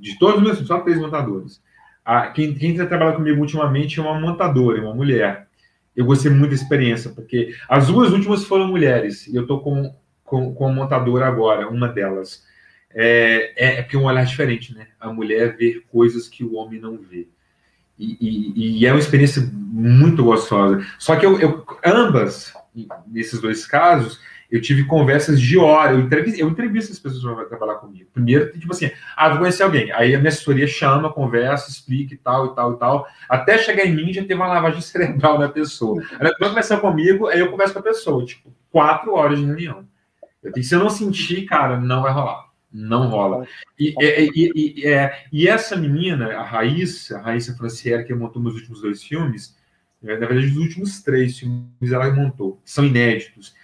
[0.00, 1.62] De todos os meus só três montadores.
[2.04, 5.46] A, quem, quem trabalha comigo ultimamente é uma montadora, é uma mulher.
[5.94, 9.94] Eu gostei muito da experiência, porque as duas últimas foram mulheres, e eu estou com,
[10.24, 12.46] com, com a montadora agora, uma delas.
[12.90, 14.88] É, é, é porque é um olhar diferente, né?
[14.98, 17.28] A mulher vê coisas que o homem não vê.
[17.98, 20.84] E, e, é uma experiência muito gostosa.
[20.98, 22.52] Só que eu, eu, ambas,
[23.06, 24.20] nesses dois casos,
[24.50, 28.08] eu tive conversas de hora, eu entrevisto, eu entrevisto as pessoas para trabalhar comigo.
[28.12, 29.92] Primeiro, tipo assim, ah, vou conhecer alguém.
[29.92, 33.06] Aí a minha assessoria chama, conversa, explica e tal, e tal, e tal.
[33.28, 36.02] Até chegar em mim, já teve uma lavagem cerebral na pessoa.
[36.18, 39.84] Ela vai conversar comigo, aí eu converso com a pessoa, tipo, quatro horas de reunião.
[40.42, 42.47] Eu tenho, se eu não sentir, cara, não vai rolar.
[42.72, 43.46] Não rola.
[43.78, 44.52] E, e,
[44.82, 49.02] e, é, e, essa menina, a Raíssa, a Raíssa Francière, que montou meus últimos dois
[49.02, 49.56] filmes,
[50.02, 53.54] na verdade, os últimos três filmes ela montou, são inéditos.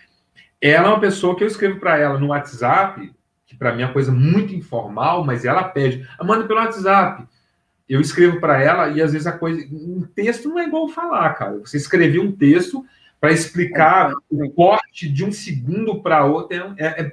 [0.61, 3.13] Ela é uma pessoa que eu escrevo para ela no WhatsApp,
[3.47, 7.25] que para mim é uma coisa muito informal, mas ela pede, manda pelo WhatsApp.
[7.89, 9.63] Eu escrevo para ela e às vezes a coisa.
[9.71, 11.59] Um texto não é igual falar, cara.
[11.59, 12.85] Você escrever um texto
[13.21, 17.13] para explicar é, o corte de um segundo para outro é, é, é,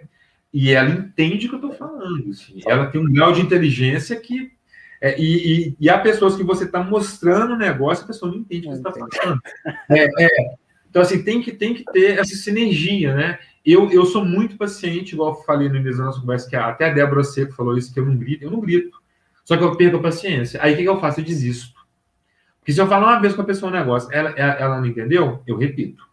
[0.54, 2.30] e ela entende o que eu estou falando.
[2.30, 2.60] Assim.
[2.66, 4.52] Ela tem um grau de inteligência que.
[5.00, 8.40] É, e, e, e, há pessoas que você está mostrando o negócio, a pessoa não
[8.40, 9.42] entende o que você está falando.
[9.90, 10.56] É, é,
[10.88, 13.40] então, assim, tem que, tem que ter essa sinergia, né?
[13.66, 16.90] Eu, eu sou muito paciente, igual eu falei no início da nossa conversa, que até
[16.90, 19.02] a Débora Seco falou isso, que eu não grito, eu não grito.
[19.44, 20.62] Só que eu perco a paciência.
[20.62, 21.20] Aí o que, que eu faço?
[21.20, 21.80] Eu desisto.
[22.60, 24.86] Porque se eu falar uma vez com a pessoa um negócio, ela, ela, ela não
[24.86, 26.08] entendeu, eu repito.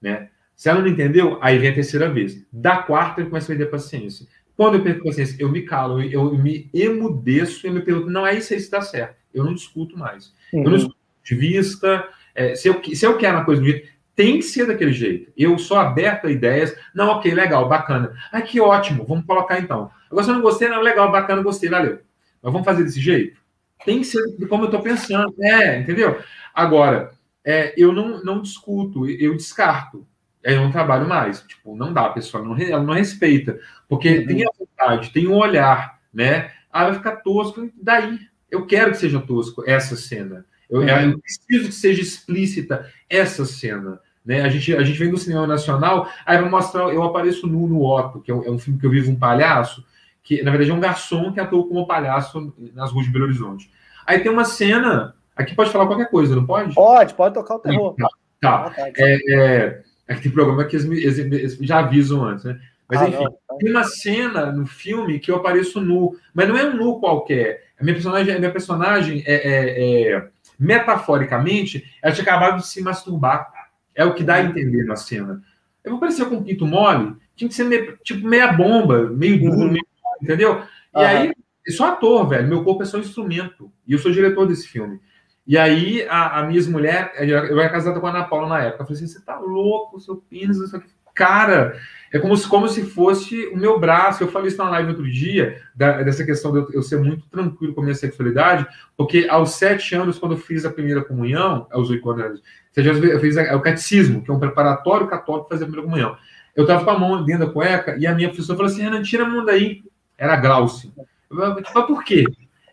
[0.00, 0.30] Né?
[0.54, 2.44] Se ela não entendeu, aí vem a terceira vez.
[2.52, 4.26] Da quarta, eu começo a perder paciência.
[4.56, 8.26] Quando eu perco paciência, eu me calo, eu, me emudeço e eu me pergunto, não
[8.26, 9.16] é isso aí se dá certo.
[9.32, 10.32] Eu não discuto mais.
[10.52, 10.64] Uhum.
[10.64, 12.08] Eu não discuto de vista.
[12.34, 15.32] É, se, eu, se eu quero uma coisa do jeito, tem que ser daquele jeito.
[15.36, 16.76] Eu sou aberto a ideias.
[16.94, 18.12] Não, ok, legal, bacana.
[18.30, 19.90] Ah, que ótimo, vamos colocar então.
[20.10, 22.00] Agora, se eu não gostei, não, legal, bacana, gostei, valeu.
[22.42, 23.40] Mas vamos fazer desse jeito?
[23.84, 25.34] Tem que ser como eu estou pensando.
[25.40, 26.20] É, entendeu?
[26.54, 27.12] Agora,
[27.44, 30.06] é, eu não, não discuto, eu descarto.
[30.42, 31.42] Eu não trabalho mais.
[31.42, 33.58] Tipo, não dá, a pessoa não, ela não respeita.
[33.88, 34.26] Porque uhum.
[34.26, 36.50] tem a vontade, tem um olhar, né?
[36.70, 37.70] Ah, vai ficar tosco.
[37.80, 38.18] Daí,
[38.50, 40.44] eu quero que seja tosco essa cena.
[40.68, 40.88] Eu, uhum.
[40.88, 44.00] eu preciso que seja explícita essa cena.
[44.24, 44.42] Né?
[44.42, 47.84] A, gente, a gente vem do cinema nacional, aí vai mostrar, eu apareço nu no
[47.84, 49.84] Otto, que é um, é um, filme que eu vivo um palhaço,
[50.22, 53.70] que na verdade é um garçom que atuou como palhaço nas ruas de Belo Horizonte.
[54.06, 56.74] Aí tem uma cena, aqui pode falar qualquer coisa, não pode?
[56.74, 57.96] Pode, pode tocar o terror.
[58.40, 59.82] Tá, tá é, é,
[60.12, 62.60] é, que tem programa que eles, eles, já avisam antes, né?
[62.88, 63.54] Mas ah, enfim, não, tá.
[63.58, 67.64] tem uma cena no filme que eu apareço nu, mas não é um nu qualquer.
[67.80, 72.82] A minha personagem, a minha personagem é, é, é metaforicamente, ela tinha acabado de se
[72.82, 73.50] masturbar.
[73.94, 75.42] É o que dá a entender na cena.
[75.84, 79.38] Eu vou parecer com um pinto mole, tinha que ser meio, tipo meia bomba, meio
[79.40, 79.70] duro, uhum.
[79.70, 79.86] meio,
[80.22, 80.62] entendeu?
[80.94, 81.32] E aí,
[81.66, 83.70] eu sou ator, velho, meu corpo é só um instrumento.
[83.86, 85.00] E eu sou diretor desse filme.
[85.46, 88.82] E aí, a, a minha ex-mulher, eu era casada com a Ana Paula na época,
[88.82, 90.88] eu falei assim: você tá louco, seu pênis, isso aqui.
[91.14, 91.76] Cara,
[92.12, 94.22] é como se, como se fosse o meu braço.
[94.22, 97.74] Eu falei isso na live outro dia, da, dessa questão de eu, ser muito tranquilo
[97.74, 98.66] com a minha sexualidade,
[98.96, 102.42] porque aos sete anos, quando eu fiz a primeira comunhão, aos oito anos,
[102.76, 106.16] eu fiz o catecismo, que é um preparatório católico para fazer a primeira comunhão.
[106.54, 109.02] Eu estava com a mão dentro da cueca e a minha professora falou assim: Renan,
[109.02, 109.82] tira a mão daí.
[110.16, 110.92] Era Glaucio.
[111.30, 112.24] Eu falei, mas por quê?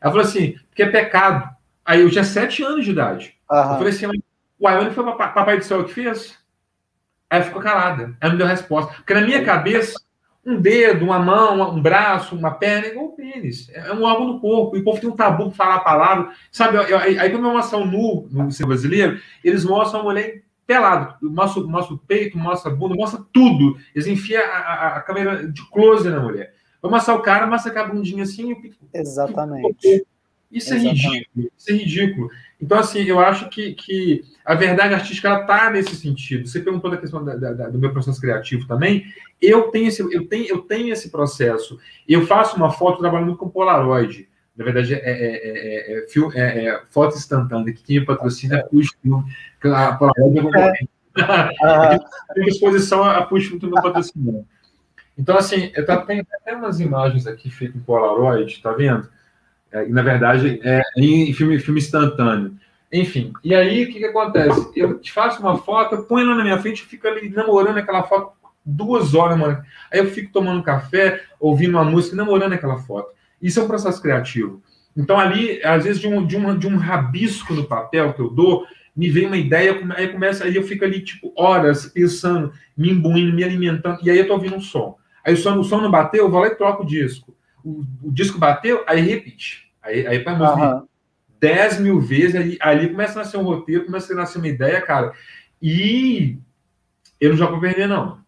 [0.02, 1.50] Ela falou assim: porque é pecado.
[1.90, 3.34] Aí eu tinha sete anos de idade.
[3.50, 3.58] Uhum.
[3.58, 4.06] Eu falei assim:
[4.62, 6.38] uai, onde foi o papai do céu que fez?
[7.28, 8.16] Aí ficou calada.
[8.22, 8.94] Ela não deu resposta.
[8.94, 10.00] Porque na minha cabeça,
[10.46, 13.72] um dedo, uma mão, um braço, uma perna é igual o pênis.
[13.74, 14.78] É um órgão do corpo.
[14.78, 16.32] E o povo tem um tabu para falar a palavra.
[16.52, 21.16] Sabe, aí quando mostram nu no cinema brasileiro, eles mostram a mulher pelado.
[21.24, 23.80] Mostra, mostra o peito, mostra a bunda, mostra tudo.
[23.96, 26.54] Eles enfiam a, a, a câmera de close na mulher.
[26.84, 28.56] Vai mostrar o cara, mostra a bundinha assim.
[28.94, 30.06] Exatamente.
[30.52, 31.52] Isso é ridículo.
[31.58, 32.30] Isso é ridículo.
[32.62, 36.48] Então, assim, eu acho que, que a verdade artística ela está nesse sentido.
[36.48, 39.06] Você perguntou da questão da, da, do meu processo criativo também.
[39.42, 41.80] Eu tenho, esse, eu, tenho, eu tenho esse processo.
[42.08, 44.28] Eu faço uma foto trabalhando com Polaroid.
[44.58, 46.00] Na verdade, é, é,
[46.36, 49.24] é, é foto instantânea, que quem me patrocina é Push Film.
[49.64, 52.00] A Polaroid é.
[52.34, 54.46] Tem exposição a Push Film me patrocinando.
[55.18, 59.08] Então, assim, eu tá, tem até umas imagens aqui feitas em Polaroid, tá vendo?
[59.72, 62.56] É, na verdade, é em filme, filme instantâneo.
[62.92, 64.72] Enfim, e aí o que, que acontece?
[64.76, 67.78] Eu te faço uma foto, eu ponho ela na minha frente e fico ali namorando
[67.78, 68.32] aquela foto
[68.66, 69.62] duas horas, mano.
[69.92, 73.10] Aí eu fico tomando café, ouvindo uma música, namorando aquela foto.
[73.42, 74.62] Isso é um processo criativo.
[74.98, 78.30] Então, ali, às vezes, de um, de um, de um rabisco no papel que eu
[78.30, 78.66] dou,
[78.96, 83.36] me vem uma ideia, aí começa, aí eu fico ali, tipo, horas pensando, me imbuindo,
[83.36, 84.98] me alimentando, e aí eu tô ouvindo um som.
[85.24, 87.34] Aí o som, o som não bateu, eu vou lá e troco o disco
[87.64, 89.70] o, o disco bateu, aí repite.
[89.82, 90.88] Aí, aí para uhum.
[91.40, 94.82] 10 mil vezes, aí, ali começa a nascer um roteiro, começa a nascer uma ideia,
[94.82, 95.14] cara.
[95.62, 96.38] E
[97.20, 98.20] eu não jogo para perder, não.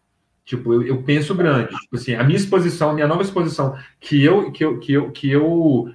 [0.44, 1.68] Tipo, eu, eu, penso grande.
[1.68, 5.10] Tipo assim, a minha exposição, a minha nova exposição, que eu que eu que eu
[5.10, 5.94] que eu,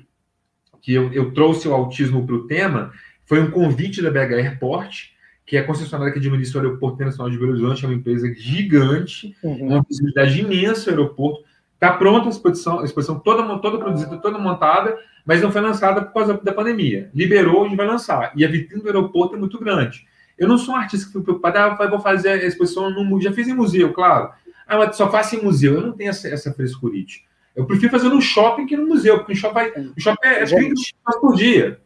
[0.82, 2.94] que eu, eu trouxe o autismo para o tema,
[3.26, 5.10] foi um convite da BH Airport,
[5.46, 8.34] que é a concessionária que administra o aeroporto internacional de Belo Horizonte, é uma empresa
[8.34, 9.68] gigante, uhum.
[9.68, 11.44] uma visibilidade imensa o aeroporto.
[11.78, 16.02] Está pronta a exposição, a exposição toda, toda produzida, toda montada, mas não foi lançada
[16.02, 17.12] por causa da pandemia.
[17.14, 18.32] Liberou, a gente vai lançar.
[18.36, 20.08] E a vitrine do aeroporto é muito grande.
[20.40, 23.30] Eu não sou um artista que fico preocupado, ah, vou fazer a exposição no museu.
[23.30, 24.32] Já fiz em museu, claro.
[24.68, 25.76] Ah, mas só faço em museu.
[25.76, 27.28] Eu não tenho essa, essa frescurite.
[27.56, 30.70] Eu prefiro fazer no shopping que no museu, porque no shopping, no shopping é 30
[30.70, 31.82] pessoas por dia.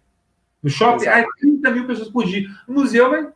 [0.63, 2.47] No shopping, é 30 mil pessoas por dia.
[2.65, 3.27] No museu vai,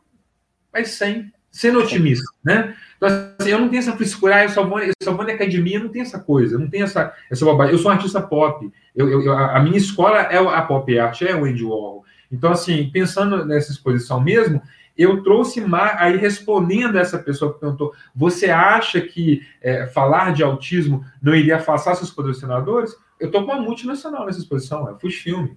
[0.72, 2.76] vai 100, sendo otimista, né?
[2.98, 5.32] Então, assim, eu não tenho essa frescura, ah, eu só vou, eu só vou na
[5.32, 7.72] academia, não tem essa coisa, não tem essa, essa bobagem.
[7.72, 8.70] Eu sou um artista pop.
[8.94, 12.04] Eu, eu, a minha escola é a pop art, é o Andy Warhol.
[12.30, 14.60] Então, assim, pensando nessa exposição mesmo,
[14.98, 20.42] eu trouxe mais, aí respondendo essa pessoa que perguntou, você acha que é, falar de
[20.42, 22.94] autismo não iria afastar seus patrocinadores?
[23.18, 25.56] Eu estou com uma multinacional nessa exposição, é Fus Filme,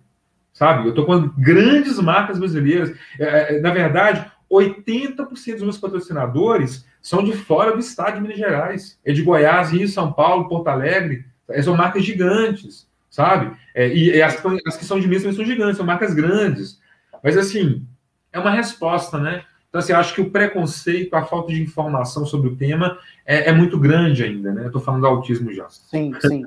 [0.53, 0.85] sabe?
[0.85, 2.95] Eu estou com grandes marcas brasileiras.
[3.19, 8.37] É, é na verdade, 80% dos meus patrocinadores são de fora do estado de Minas
[8.37, 8.99] Gerais.
[9.05, 11.25] É de Goiás, Rio, São Paulo, Porto Alegre.
[11.63, 13.55] São marcas gigantes, sabe?
[13.73, 16.79] É, e, as, as, que são de Minas são gigantes, são marcas grandes.
[17.23, 17.85] Mas, assim,
[18.31, 19.43] é uma resposta, né?
[19.69, 23.51] Então, assim, acho que o preconceito, a falta de informação sobre o tema é, é
[23.51, 24.63] muito grande ainda, né?
[24.63, 25.69] Eu estou falando do autismo já.
[25.69, 26.43] Sim, sim.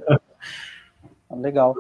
[1.31, 1.77] Legal.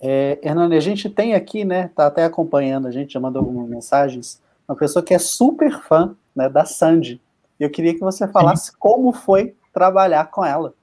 [0.00, 1.90] É, Hernani, a gente tem aqui, né?
[1.94, 6.16] Tá até acompanhando, a gente já mandou algumas mensagens, uma pessoa que é super fã
[6.34, 7.20] né, da Sandy.
[7.58, 8.76] E eu queria que você falasse sim.
[8.78, 10.74] como foi trabalhar com ela.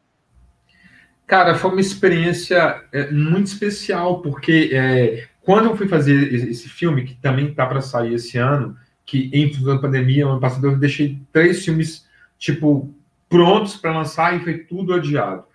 [1.25, 7.05] Cara, foi uma experiência é, muito especial, porque é, quando eu fui fazer esse filme,
[7.05, 8.75] que também está para sair esse ano,
[9.05, 12.05] que em função da pandemia, ano passado, eu deixei três filmes,
[12.37, 12.93] tipo,
[13.29, 15.45] prontos para lançar e foi tudo adiado.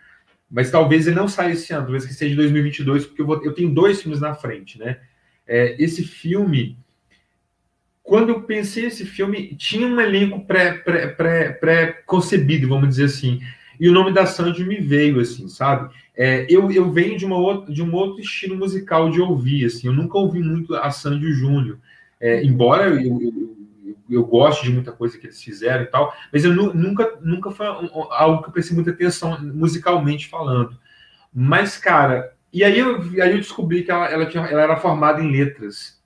[0.51, 3.53] Mas talvez ele não saia esse ano, talvez que seja 2022, porque eu, vou, eu
[3.53, 4.99] tenho dois filmes na frente, né?
[5.47, 6.79] É, esse filme,
[8.07, 13.41] quando eu pensei esse filme, tinha um elenco pré-concebido, pré, pré, pré vamos dizer assim.
[13.81, 15.93] E o nome da Sandy me veio, assim, sabe?
[16.17, 19.89] É, eu, eu venho de, uma outra, de um outro estilo musical de ouvir, assim,
[19.89, 21.79] eu nunca ouvi muito a Sandy Júnior,
[22.21, 26.15] é, embora eu, eu, eu, eu, goste de muita coisa que eles fizeram e tal,
[26.33, 30.79] mas eu nu, nunca, nunca foi algo que eu prestei muita atenção musicalmente falando.
[31.35, 35.23] Mas, cara, e aí eu, aí eu descobri que ela, ela, tinha, ela era formada
[35.23, 36.01] em letras,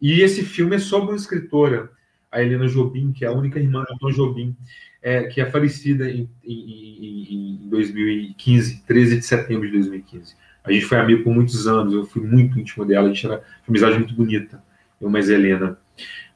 [0.00, 1.90] e esse filme é sobre uma escritora,
[2.30, 4.56] a Helena Jobim, que é a única irmã do Tom Jobim,
[5.02, 10.34] é, que é falecida em, em, em 2015, 13 de setembro de 2015.
[10.62, 13.36] A gente foi amigo por muitos anos, eu fui muito íntimo dela, a gente era
[13.36, 14.62] uma amizade muito bonita,
[15.00, 15.78] eu mais Helena.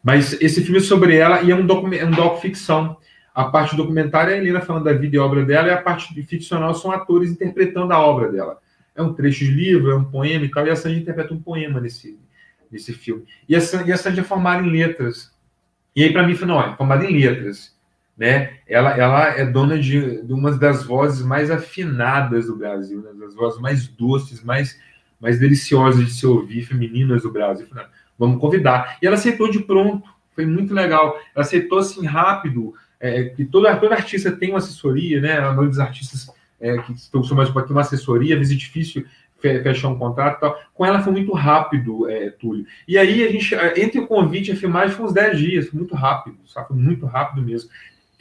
[0.02, 2.96] Mas esse filme é sobre ela e é um, docu é um docu-ficção.
[3.34, 6.22] A parte documentária é a Helena falando da vida e obra dela, e a parte
[6.22, 8.58] ficcional são atores interpretando a obra dela.
[8.94, 11.40] É um trecho de livro, é um poema e tal, e a Sandy interpreta um
[11.40, 12.16] poema nesse,
[12.70, 13.24] nesse filme.
[13.48, 15.32] E a, Sandy, e a Sandy é formada em letras.
[15.94, 17.74] E aí, para mim, foi, não, é formada em letras
[18.16, 18.58] né?
[18.66, 23.10] Ela, ela é dona de, de uma das vozes mais afinadas do Brasil, né?
[23.18, 24.78] das vozes mais doces, mais,
[25.20, 27.66] mais deliciosas de se ouvir, femininas do Brasil.
[27.66, 27.86] Falei,
[28.18, 28.98] vamos convidar.
[29.02, 31.18] E ela aceitou de pronto, foi muito legal.
[31.34, 35.38] Ela aceitou assim rápido, é, que toda artista tem uma assessoria, né?
[35.38, 38.58] A maioria dos artistas é, que estão mais pode ter uma assessoria, às vezes é
[38.58, 39.04] difícil
[39.62, 40.58] fechar um contrato e tal.
[40.74, 42.66] Com ela foi muito rápido, é, Túlio.
[42.86, 45.78] E aí a gente, entre o convite e a filmagem, foi uns 10 dias, foi
[45.78, 46.68] muito rápido, sabe?
[46.68, 47.70] Foi muito rápido mesmo.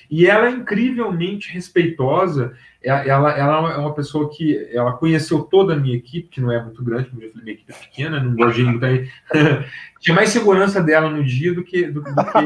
[0.09, 2.55] E ela é incrivelmente respeitosa.
[2.83, 6.61] Ela, ela é uma pessoa que ela conheceu toda a minha equipe, que não é
[6.61, 9.09] muito grande, falei, minha equipe é pequena, não gosto de muito aí.
[10.01, 11.87] Tinha mais segurança dela no dia do que.
[11.87, 12.37] Do, do que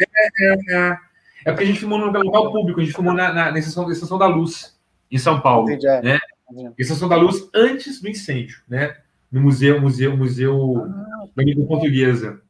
[0.00, 0.98] é, é, é,
[1.44, 4.18] é, porque a gente filmou no local público, a gente filmou na, na, na estação,
[4.18, 4.76] da Luz,
[5.12, 5.70] em São Paulo.
[5.70, 6.18] Entendi, é.
[6.50, 6.72] Né?
[6.78, 8.96] Estação da Luz antes do incêndio, né?
[9.30, 12.40] No museu, museu, museu ah, da língua portuguesa.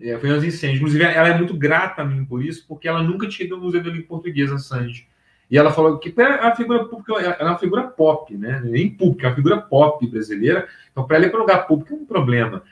[0.00, 0.78] É, foi uns incêndios.
[0.78, 3.64] Inclusive, ela é muito grata a mim por isso, porque ela nunca tinha ido no
[3.64, 5.08] Museu da Língua Portuguesa, Sandy.
[5.50, 8.60] E ela falou que é uma figura pública, ela é uma figura pop, né?
[8.64, 10.66] Nem pública, é uma figura pop brasileira.
[10.90, 12.62] Então, para ela ir para lugar público é um problema.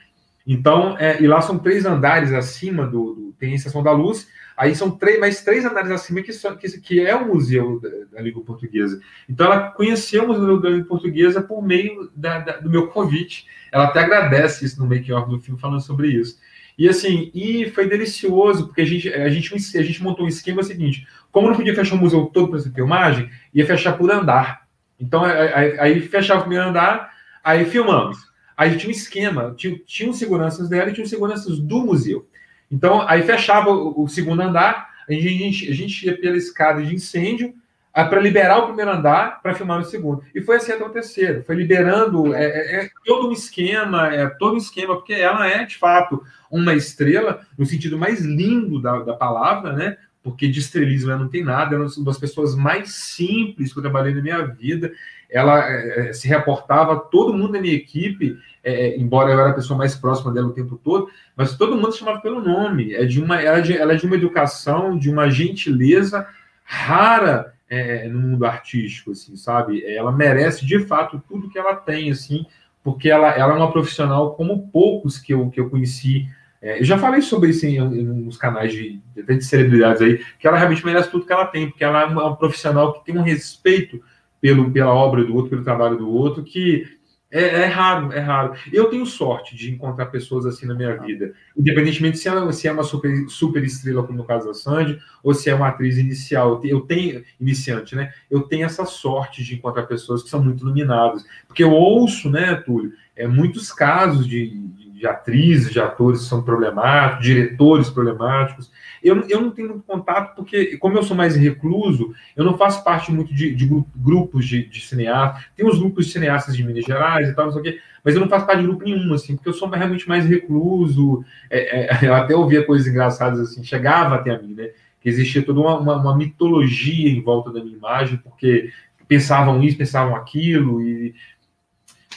[0.45, 4.27] Então, é, e lá são três andares acima do, do, Tem a Estação da Luz,
[4.55, 7.89] aí são três, mais três andares acima que, são, que, que é o Museu da,
[8.17, 9.01] da, Língua Portuguesa.
[9.27, 13.47] Então, ela conheceu o Museu da Língua Portuguesa por meio da, da, do meu convite.
[13.71, 16.39] Ela até agradece isso no make-off do filme, falando sobre isso.
[16.77, 20.61] E assim, e foi delicioso, porque a gente, a gente, a gente montou um esquema
[20.61, 24.67] seguinte: como não podia fechar o museu todo para essa filmagem, ia fechar por andar.
[24.99, 27.11] Então, aí, aí fechava o primeiro andar,
[27.43, 28.17] aí filmamos.
[28.57, 32.27] Aí tinha um esquema, tinha, tinha seguranças dela e tinha seguranças do museu.
[32.71, 37.53] Então, aí fechava o, segundo andar, a gente, a gente ia pela escada de incêndio
[37.93, 40.21] para liberar o primeiro andar para filmar no segundo.
[40.33, 41.43] E foi assim até o terceiro.
[41.43, 45.63] Foi liberando é, é, é, todo um esquema, é todo um esquema, porque ela é,
[45.63, 49.97] de fato, uma estrela, no sentido mais lindo da, da palavra, né?
[50.25, 53.77] Porque de estrelismo ela não tem nada, ela é uma das pessoas mais simples que
[53.77, 54.91] eu trabalhei na minha vida.
[55.29, 59.53] Ela é, é se reportava, todo mundo da minha equipe, é, embora eu era a
[59.53, 61.07] pessoa mais próxima dela o tempo todo,
[61.37, 62.95] mas todo mundo chamava pelo nome.
[62.95, 66.27] É de uma, ela, ela é de uma educação, de uma gentileza
[66.63, 69.83] rara é, no mundo artístico, assim, sabe?
[69.83, 72.47] É, ela merece de fato tudo que ela tem, assim,
[72.83, 76.27] porque ela, ela é uma profissional como poucos que eu, que eu conheci.
[76.65, 80.47] É, eu já falei sobre isso em, em uns canais de, de celebridades aí, que
[80.47, 83.21] ela realmente merece tudo que ela tem, porque ela é uma, profissional que tem um
[83.21, 84.01] respeito
[84.41, 86.87] pelo, pela obra do outro, pelo trabalho do outro, que
[87.29, 88.55] é, é, raro, é raro.
[88.73, 92.71] Eu tenho sorte de encontrar pessoas assim na minha vida, independentemente se ela se é
[92.71, 96.59] uma super, super estrela, como no caso da Sandy, ou se é uma atriz inicial.
[96.63, 98.11] Eu tenho, iniciante, né?
[98.27, 101.23] Eu tenho essa sorte de encontrar pessoas que são muito iluminadas.
[101.47, 106.43] Porque eu ouço, né, Túlio, é, muitos casos de, de atrizes, de atores que são
[106.43, 108.71] problemáticos, diretores problemáticos.
[109.03, 113.11] Eu, eu não tenho contato porque, como eu sou mais recluso, eu não faço parte
[113.11, 115.45] muito de, de grupos de, de, cineastas.
[115.55, 118.15] Tem os grupos de cineastas de Minas Gerais e tal, não sei o quê, mas
[118.15, 121.23] eu não faço parte de grupo nenhum, assim, porque eu sou realmente mais recluso.
[121.49, 124.69] É, é, eu até ouvia coisas engraçadas assim, chegava até a mim, né?
[124.99, 128.71] Que existia toda uma, uma, uma mitologia em volta da minha imagem, porque
[129.07, 131.13] pensavam isso, pensavam aquilo, e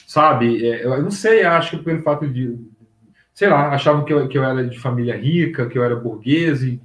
[0.06, 0.66] sabe?
[0.66, 2.58] É, eu não sei, acho que pelo fato de
[3.38, 6.60] sei lá, achavam que eu, que eu era de família rica, que eu era burguês.
[6.64, 6.80] E,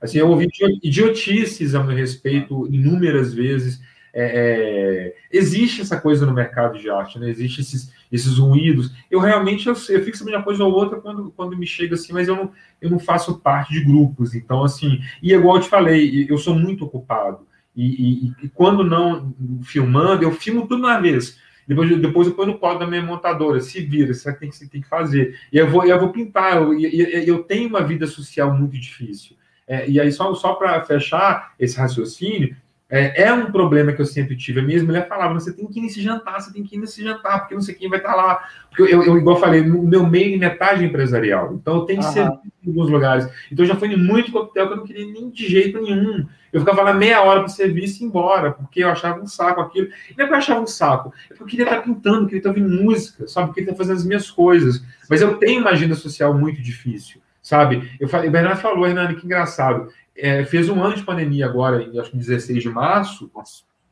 [0.00, 0.46] assim, eu ouvi
[0.80, 3.80] idiotices a meu respeito inúmeras vezes.
[4.14, 7.30] É, é, existe essa coisa no mercado de arte, né?
[7.30, 8.92] Esses, esses ruídos.
[9.10, 12.12] Eu realmente eu, eu fico sabendo uma coisa ou outra quando, quando me chega assim,
[12.12, 14.36] mas eu não, eu não faço parte de grupos.
[14.36, 17.40] Então, assim, e igual eu te falei, eu sou muito ocupado.
[17.74, 19.34] E, e, e quando não
[19.64, 21.40] filmando, eu filmo tudo na vez.
[21.68, 24.66] Depois, depois eu ponho no código da minha montadora, se vira, você tem que, você
[24.66, 25.38] tem que fazer.
[25.52, 29.36] E eu vou, eu vou pintar, eu, eu, eu tenho uma vida social muito difícil.
[29.66, 32.56] É, e aí, só, só para fechar esse raciocínio,
[32.90, 34.60] é, é, um problema que eu sempre tive.
[34.60, 37.02] A minha mulher falava: você tem que ir nesse jantar, você tem que ir nesse
[37.02, 38.42] jantar, porque não sei quem vai estar lá.
[38.70, 41.52] Porque eu, eu igual eu falei, o meu meio é metade empresarial.
[41.52, 43.28] Então eu tenho que ser em alguns lugares.
[43.52, 46.26] Então eu já fui em muito coquetel que eu não queria nem de jeito nenhum.
[46.50, 49.26] Eu ficava lá meia hora para o serviço e ir embora, porque eu achava um
[49.26, 49.88] saco aquilo.
[50.10, 52.38] E não é que eu achava um saco, é porque eu queria estar pintando, queria
[52.38, 53.50] estar ouvindo música, sabe?
[53.50, 54.82] Eu queria estar fazendo as minhas coisas.
[55.10, 57.90] Mas eu tenho uma agenda social muito difícil sabe?
[57.98, 59.88] Eu falei, o Bernardo falou, Hernani, que engraçado
[60.18, 63.30] é, fez um ano de pandemia agora, em acho que 16 de março.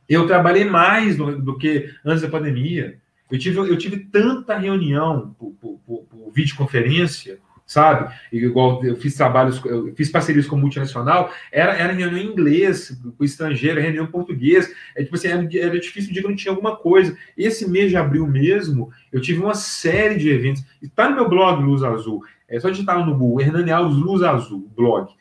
[0.09, 2.99] Eu trabalhei mais do, do, que antes da pandemia.
[3.31, 8.14] Eu tive, eu tive tanta reunião por, por, por, por videoconferência, sabe?
[8.33, 13.24] Igual eu fiz trabalhos, eu fiz parcerias com multinacional, era, era reunião em inglês, com
[13.24, 14.72] estrangeiro, reunião em português.
[14.95, 17.16] É, tipo assim, era, era difícil de que não tinha alguma coisa.
[17.37, 20.64] Esse mês de abril mesmo, eu tive uma série de eventos.
[20.81, 22.22] Está no meu blog Luz Azul.
[22.49, 25.12] É só digitar no Google, Hernani Alves Luz Azul, blog.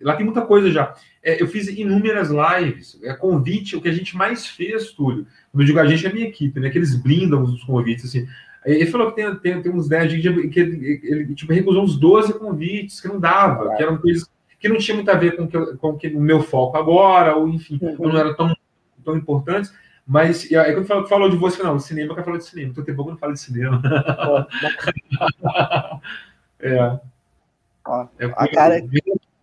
[0.00, 0.94] Lá tem muita coisa já.
[1.22, 5.26] É, eu fiz inúmeras lives, é convite, o que a gente mais fez, Túlio.
[5.52, 6.70] Quando eu digo a gente, é a minha equipe, né?
[6.70, 8.26] Que eles blindam os convites, assim.
[8.64, 11.98] Ele falou que tem, tem, tem uns 10 dias que ele, ele tipo, recusou uns
[11.98, 14.28] 12 convites que não dava, que eram coisas
[14.58, 17.48] que não tinha muito a ver com, que, com que, o meu foco agora, ou
[17.48, 18.08] enfim, uhum.
[18.08, 18.54] não eram tão,
[19.02, 19.72] tão importantes.
[20.06, 22.70] Mas aí quando falou, falou de você, não, cinema, eu quero falar de cinema.
[22.70, 23.80] Então tem pouco não falo de cinema.
[26.60, 26.98] é.
[27.86, 28.82] Ó, é a cara,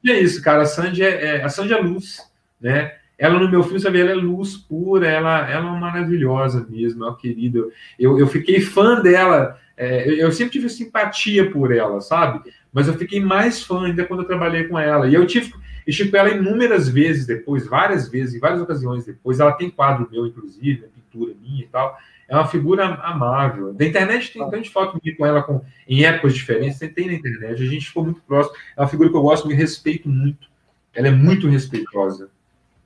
[0.07, 0.63] e é isso, cara.
[0.63, 2.19] A Sandy é, é, a Sandy é luz,
[2.59, 2.93] né?
[3.17, 7.07] Ela no meu filme, vê, ela é luz pura, ela, ela é maravilhosa mesmo, é
[7.07, 7.59] uma querida.
[7.97, 12.51] Eu, eu fiquei fã dela, é, eu, eu, sempre tive simpatia por ela, sabe?
[12.71, 15.07] Mas eu fiquei mais fã ainda quando eu trabalhei com ela.
[15.07, 15.51] E eu tive,
[15.85, 19.39] eu tive com ela inúmeras vezes depois, várias vezes, em várias ocasiões depois.
[19.39, 21.97] Ela tem quadro meu, inclusive, né, pintura minha e tal.
[22.27, 23.73] É uma figura amável.
[23.73, 27.63] Da internet tem tanta foto com ela com, em épocas diferentes, tem, tem na internet.
[27.63, 28.55] A gente ficou muito próximo.
[28.75, 30.47] É uma figura que eu gosto, me respeito muito.
[30.93, 32.29] Ela é muito respeitosa.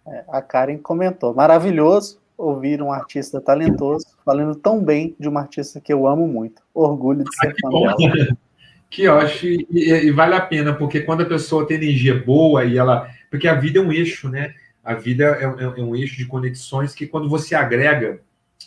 [0.06, 5.80] É, a Karen comentou: maravilhoso ouvir um artista talentoso falando tão bem de uma artista
[5.80, 6.62] que eu amo muito.
[6.74, 8.38] Orgulho de ser ah, fã dela.
[8.90, 12.66] Que eu acho, e, e, vale a pena, porque quando a pessoa tem energia boa
[12.66, 13.10] e ela.
[13.30, 14.54] Porque a vida é um eixo, né?
[14.84, 18.20] A vida é, é, é um eixo de conexões que quando você agrega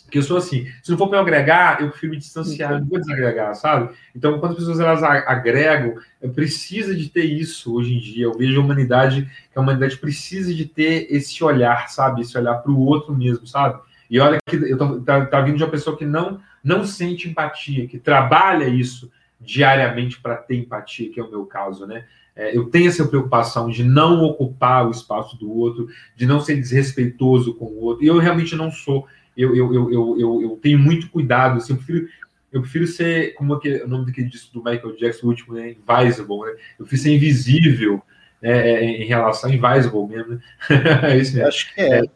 [0.03, 2.79] porque eu sou assim, se não for para eu agregar, eu prefiro me distanciar, eu
[2.79, 3.93] não vou desagregar, sabe?
[4.15, 5.95] Então, quando as pessoas elas agregam,
[6.33, 8.25] precisa de ter isso hoje em dia.
[8.25, 12.21] Eu vejo a humanidade, que a humanidade precisa de ter esse olhar, sabe?
[12.21, 13.79] Esse olhar para o outro mesmo, sabe?
[14.09, 17.27] E olha que eu tô, tá, tá vindo de uma pessoa que não, não sente
[17.27, 22.05] empatia, que trabalha isso diariamente para ter empatia, que é o meu caso, né?
[22.35, 26.55] É, eu tenho essa preocupação de não ocupar o espaço do outro, de não ser
[26.57, 28.03] desrespeitoso com o outro.
[28.03, 29.07] E eu realmente não sou.
[29.35, 31.57] Eu, eu, eu, eu, eu, eu tenho muito cuidado.
[31.57, 32.07] Assim, eu, prefiro,
[32.51, 35.71] eu prefiro ser, como aquele, o nome daquele disco do Michael Jackson, o último, né?
[35.71, 36.39] Invisible.
[36.39, 36.51] Né?
[36.79, 38.01] Eu prefiro ser invisível
[38.41, 38.83] né?
[38.83, 40.33] em relação Invisible mesmo.
[40.33, 40.41] Né?
[41.11, 41.47] é isso mesmo.
[41.47, 41.99] Acho que é.
[41.99, 42.09] é.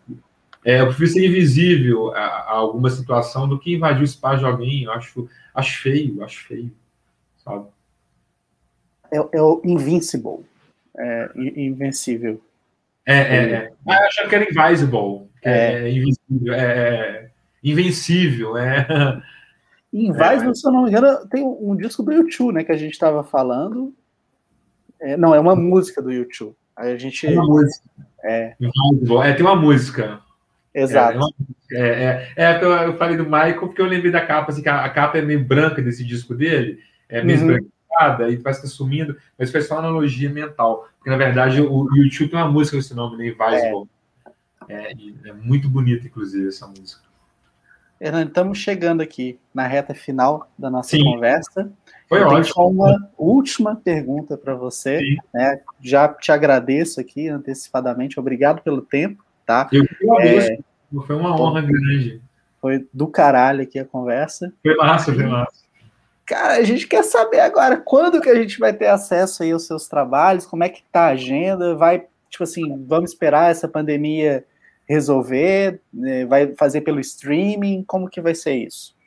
[0.65, 4.45] É, eu prefiro ser invisível a, a, alguma situação do que invadir o espaço de
[4.45, 4.84] alguém.
[4.84, 6.72] Eu acho, acho feio, acho feio,
[7.38, 7.67] sabe?
[9.11, 10.45] É, é o Invincible.
[10.97, 12.41] É, invencível.
[13.05, 13.74] É, é, é.
[13.88, 15.29] Ah, eu achava que era Invisible.
[15.44, 15.88] É.
[15.88, 16.54] é invisível.
[16.54, 17.30] É, é,
[17.64, 18.58] invencível.
[18.58, 19.22] É.
[19.92, 22.64] Invisible, se eu não me engano, tem um disco do YouTube, né?
[22.64, 23.94] Que a gente estava falando.
[25.00, 26.56] É, não, é uma música do YouTube.
[26.76, 27.26] A gente.
[27.28, 27.90] É uma música.
[28.24, 28.56] É.
[29.24, 30.22] é, tem uma música.
[30.74, 31.20] Exato.
[31.72, 34.70] É, é, é, é, eu falei do Michael porque eu lembrei da capa, assim, que
[34.70, 37.58] a, a capa é meio branca desse disco dele, é meio uhum.
[38.30, 40.88] e parece que tá sumindo, mas foi só uma analogia mental.
[40.98, 43.28] Porque, na verdade, o, o YouTube tem uma música com esse nome, né?
[43.28, 43.84] Invisible.
[43.84, 43.99] É.
[44.70, 47.09] é, muito bonita, inclusive, essa música.
[47.99, 51.03] Hernando, estamos chegando aqui na reta final da nossa Sim.
[51.03, 51.70] conversa.
[52.07, 52.53] Foi eu ótimo.
[52.53, 55.17] Tenho uma última pergunta para você.
[55.34, 55.59] Né?
[55.82, 58.20] Já te agradeço aqui antecipadamente.
[58.20, 59.26] Obrigado pelo tempo.
[59.45, 59.67] Tá?
[59.72, 60.51] Eu agradeço.
[60.53, 60.59] É,
[61.05, 62.22] foi uma honra grande.
[62.61, 64.53] Foi do caralho aqui a conversa.
[64.63, 65.70] Foi massa, foi massa.
[66.26, 69.65] Cara, a gente quer saber agora quando que a gente vai ter acesso aí aos
[69.65, 74.45] seus trabalhos, como é que tá a agenda, vai, tipo assim, vamos esperar essa pandemia
[74.90, 76.26] resolver, né?
[76.26, 78.98] vai fazer pelo streaming, como que vai ser isso?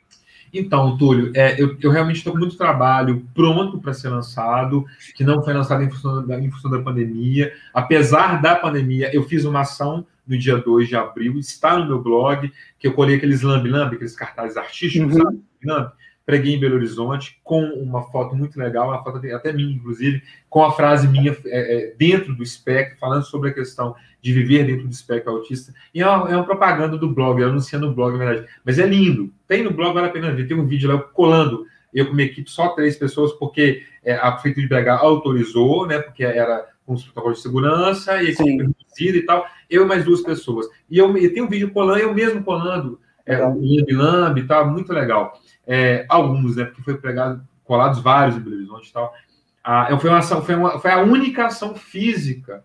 [0.53, 5.23] Então, Túlio, é, eu, eu, realmente estou com muito trabalho pronto para ser lançado, que
[5.23, 7.51] não foi lançado em função, da, em função da pandemia.
[7.73, 12.01] Apesar da pandemia, eu fiz uma ação no dia 2 de abril, está no meu
[12.01, 15.41] blog, que eu colhei aqueles lambi-lambi, aqueles cartazes artísticos, uhum.
[15.65, 15.91] sabe?
[16.25, 20.63] Preguei em Belo Horizonte, com uma foto muito legal, uma foto até minha, inclusive, com
[20.63, 23.93] a frase minha é, é, dentro do espectro, falando sobre a questão
[24.23, 25.73] de viver dentro do espectro autista.
[25.93, 28.47] E é uma, é uma propaganda do blog, eu anunciando o blog, na verdade.
[28.63, 29.31] Mas é lindo.
[29.45, 30.47] Tem no blog, vale a pena ver.
[30.47, 34.31] Tem um vídeo lá colando eu com minha equipe, só três pessoas, porque é, a
[34.31, 35.99] Prefeitura de BH autorizou, né?
[35.99, 40.05] Porque era com os protocolos de segurança e equipe reduzida e tal eu e mais
[40.05, 40.67] duas pessoas.
[40.89, 44.47] E eu, eu tenho um vídeo colando, eu mesmo colando é, o Lamb Lamb e
[44.47, 45.39] tal, muito legal.
[45.65, 46.65] É, alguns, né?
[46.65, 49.13] Porque foi pregado, colados vários em Belo Horizonte e tal.
[49.63, 52.63] Ah, foi, uma ação, foi, uma, foi a única ação física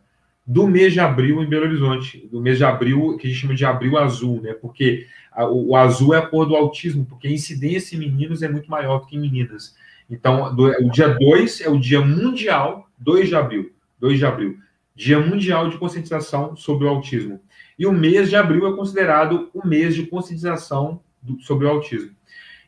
[0.48, 3.54] do mês de abril em Belo Horizonte, do mês de abril, que a gente chama
[3.54, 4.54] de abril azul, né?
[4.54, 8.42] Porque a, o, o, azul é a cor do autismo, porque a incidência em meninos
[8.42, 9.76] é muito maior do que em meninas.
[10.08, 13.70] Então, do, o dia 2 é o dia mundial, 2 de abril.
[14.00, 14.56] 2 de abril.
[14.96, 17.40] Dia Mundial de Conscientização sobre o Autismo.
[17.78, 22.10] E o mês de abril é considerado o mês de conscientização do, sobre o autismo.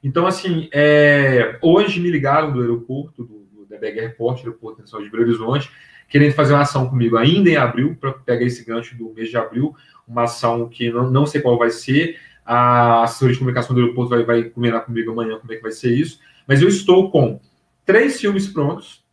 [0.05, 5.11] Então, assim, é, hoje me ligaram do aeroporto, do, do, da BH do aeroporto de
[5.11, 5.71] Belo Horizonte,
[6.11, 9.37] querendo fazer uma ação comigo ainda em abril, para pegar esse gancho do mês de
[9.37, 9.75] abril,
[10.07, 14.11] uma ação que não, não sei qual vai ser, a assessoria de comunicação do aeroporto
[14.11, 17.41] vai, vai combinar comigo amanhã como é que vai ser isso, mas eu estou com
[17.87, 19.05] três filmes prontos,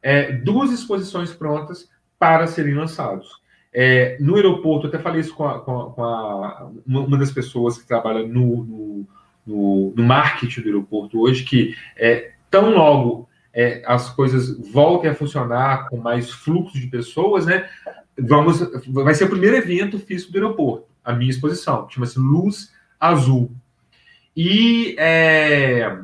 [0.00, 3.28] é, duas exposições prontas, para serem lançados.
[3.72, 7.76] É, no aeroporto, até falei isso com, a, com, a, com a, uma das pessoas
[7.76, 9.08] que trabalha no, no,
[9.46, 13.25] no, no marketing do aeroporto hoje, que é, tão logo
[13.56, 17.66] é, as coisas voltem a funcionar com mais fluxo de pessoas, né?
[18.18, 23.50] Vamos, vai ser o primeiro evento físico do aeroporto, a minha exposição, chama-se Luz Azul.
[24.36, 26.00] E é,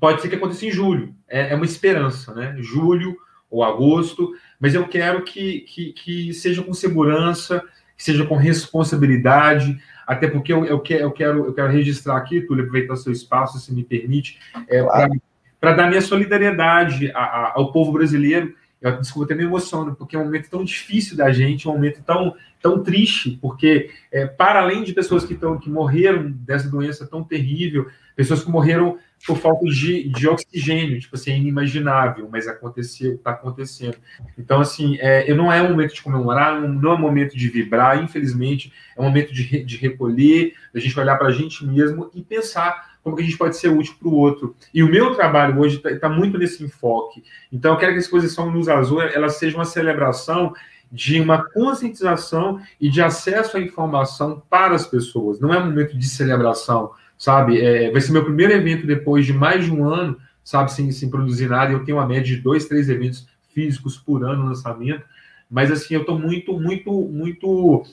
[0.00, 2.56] pode ser que aconteça em julho, é, é uma esperança, né?
[2.58, 3.14] Julho
[3.50, 7.62] ou agosto, mas eu quero que, que, que seja com segurança,
[7.94, 12.40] que seja com responsabilidade, até porque eu, eu, quero, eu, quero, eu quero registrar aqui,
[12.40, 15.20] Túlio, aproveitar seu espaço, se me permite, é, claro.
[15.60, 18.54] Para dar minha solidariedade a, a, ao povo brasileiro.
[18.80, 21.74] Eu, desculpa, até me emociono, porque é um momento tão difícil da gente, é um
[21.74, 26.70] momento tão, tão triste, porque, é, para além de pessoas que, tão, que morreram dessa
[26.70, 28.96] doença tão terrível, pessoas que morreram
[29.26, 33.96] por falta de, de oxigênio, tipo assim, é inimaginável, mas aconteceu, está acontecendo.
[34.38, 38.02] Então, assim, é, não é um momento de comemorar, não é um momento de vibrar,
[38.02, 42.22] infelizmente, é um momento de, de recolher, a gente olhar para a gente mesmo e
[42.22, 44.54] pensar como que a gente pode ser útil para o outro.
[44.72, 47.22] E o meu trabalho hoje está tá muito nesse enfoque.
[47.52, 50.52] Então, eu quero que a exposição Luz Azul ela seja uma celebração
[50.90, 55.38] de uma conscientização e de acesso à informação para as pessoas.
[55.38, 57.60] Não é um momento de celebração, sabe?
[57.60, 61.10] É, vai ser meu primeiro evento depois de mais de um ano, sabe, sem, sem
[61.10, 61.72] produzir nada.
[61.72, 65.04] Eu tenho uma média de dois, três eventos físicos por ano lançamento,
[65.50, 67.84] mas assim, eu estou muito, muito, muito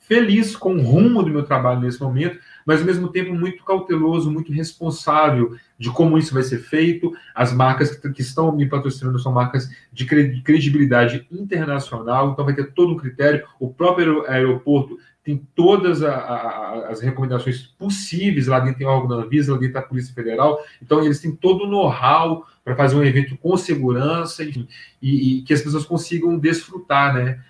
[0.00, 4.30] feliz com o rumo do meu trabalho nesse momento, mas ao mesmo tempo muito cauteloso,
[4.30, 7.12] muito responsável de como isso vai ser feito.
[7.34, 10.04] As marcas que estão me patrocinando são marcas de
[10.42, 13.46] credibilidade internacional, então vai ter todo um critério.
[13.58, 19.24] O próprio aeroporto tem todas a, a, as recomendações possíveis, lá dentro tem órgão da
[19.24, 23.04] Anvisa, lá dentro da Polícia Federal, então eles têm todo o know-how para fazer um
[23.04, 24.66] evento com segurança, enfim,
[25.00, 27.40] e, e, que as pessoas consigam desfrutar, né,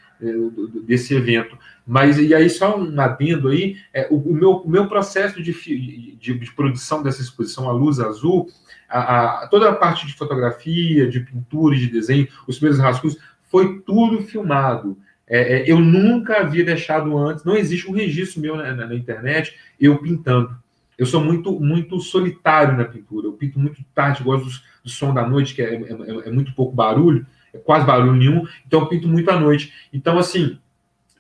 [0.85, 1.57] desse evento.
[1.87, 5.53] Mas, e aí, só um adendo aí, é, o, o, meu, o meu processo de,
[5.53, 8.49] de, de, produção dessa exposição, a Luz Azul,
[8.89, 13.19] a, a, toda a parte de fotografia, de pintura, de desenho, os primeiros rascunhos,
[13.51, 14.97] foi tudo filmado.
[15.27, 18.95] É, é, eu nunca havia deixado antes, não existe um registro meu na, na, na,
[18.97, 20.57] internet, eu pintando.
[20.99, 24.53] Eu sou muito muito solitário na pintura, eu pinto muito tarde, gosto do,
[24.83, 28.15] do som da noite, que é, é, é, é, muito pouco barulho, é quase barulho
[28.15, 29.73] nenhum, então eu pinto muito à noite.
[29.93, 30.59] Então, assim,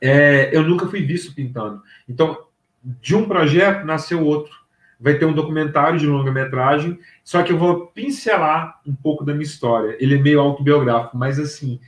[0.00, 1.82] é, eu nunca fui visto pintando.
[2.08, 2.38] Então,
[2.82, 4.58] de um projeto nasceu outro.
[4.98, 9.44] Vai ter um documentário de longa-metragem, só que eu vou pincelar um pouco da minha
[9.44, 9.96] história.
[9.98, 11.80] Ele é meio autobiográfico, mas assim,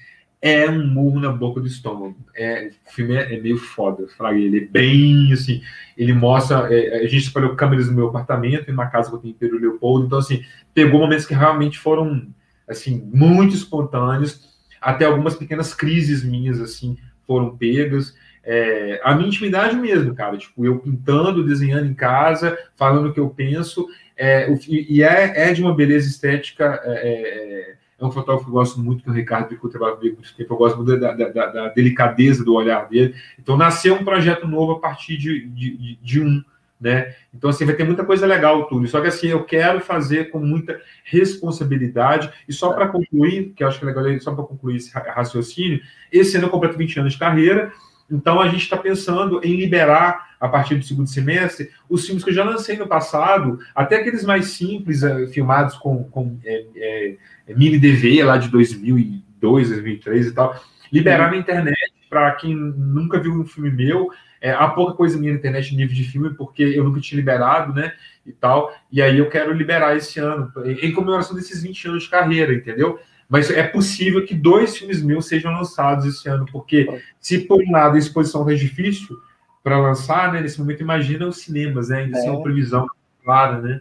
[0.43, 2.17] é um murro na boca do estômago.
[2.35, 4.07] É, o filme é, é meio foda.
[4.33, 5.63] Ele é bem assim.
[5.97, 6.67] Ele mostra.
[6.75, 9.37] É, a gente espalhou câmeras no meu apartamento, em uma casa que eu tenho em
[9.37, 10.07] Pedro Leopoldo.
[10.07, 10.43] Então, assim,
[10.75, 12.27] pegou momentos que realmente foram
[12.73, 14.49] assim, muito espontâneos,
[14.81, 18.15] até algumas pequenas crises minhas, assim, foram pegas.
[18.45, 20.37] É, a minha intimidade mesmo, cara.
[20.37, 23.87] Tipo, eu pintando, desenhando em casa, falando o que eu penso.
[24.17, 26.81] É, e é, é de uma beleza estética.
[26.85, 29.95] É, é é um fotógrafo que eu gosto muito, que é o Ricardo que trabalha
[29.95, 33.15] comigo muito tempo, eu gosto muito da, da, da, da, delicadeza do olhar dele.
[33.39, 36.43] Então, nasceu um projeto novo a partir de, de, de, um,
[36.83, 37.15] né?
[37.33, 38.87] Então, assim, vai ter muita coisa legal, tudo.
[38.89, 42.31] Só que, assim, eu quero fazer com muita responsabilidade.
[42.49, 45.81] E só para concluir, que eu acho que é legal, só para concluir esse raciocínio,
[46.11, 47.73] esse ano eu completo 20 anos de carreira,
[48.11, 52.31] então a gente está pensando em liberar a partir do segundo semestre, os filmes que
[52.31, 57.15] eu já lancei no passado, até aqueles mais simples, uh, filmados com, com é,
[57.47, 60.61] é mini DV lá de 2002, 2003 e tal,
[60.93, 64.11] liberar na internet para quem nunca viu um filme meu.
[64.43, 67.73] É, há pouca coisa minha na internet nível de filme, porque eu nunca tinha liberado,
[67.73, 67.95] né?
[68.27, 68.75] E tal.
[68.91, 72.99] E aí eu quero liberar esse ano, em comemoração desses 20 anos de carreira, entendeu?
[73.29, 77.71] Mas é possível que dois filmes meus sejam lançados esse ano, porque se por um
[77.71, 79.17] lado a exposição é difícil,
[79.63, 80.41] para lançar, né?
[80.41, 82.01] Nesse momento, imagina os cinemas, né?
[82.01, 82.21] Ainda é.
[82.21, 82.87] sem uma previsão
[83.23, 83.81] clara, né?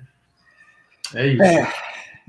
[1.16, 1.43] É isso.
[1.43, 1.74] É,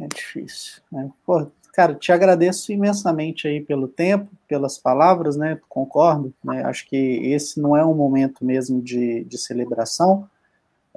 [0.00, 0.82] é difícil.
[0.90, 1.10] Né?
[1.24, 5.58] Pô, cara, te agradeço imensamente aí pelo tempo, pelas palavras, né?
[5.68, 6.62] Concordo, né?
[6.64, 10.28] Acho que esse não é um momento mesmo de, de celebração.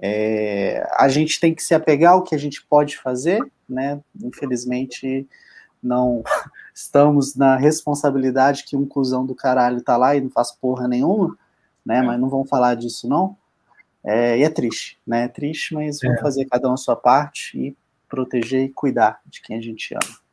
[0.02, 4.00] É, a gente tem que se apegar ao que a gente pode fazer, né?
[4.22, 5.28] Infelizmente,
[5.82, 6.24] não
[6.76, 11.38] estamos na responsabilidade que um cuzão do caralho tá lá e não faz porra nenhuma
[11.86, 12.00] né?
[12.00, 12.02] É.
[12.02, 13.38] Mas não vamos falar disso, não.
[14.04, 15.26] É, e é triste, né?
[15.26, 16.22] É triste, mas vamos é.
[16.22, 17.78] fazer cada um a sua parte e
[18.10, 20.25] proteger e cuidar de quem a gente ama.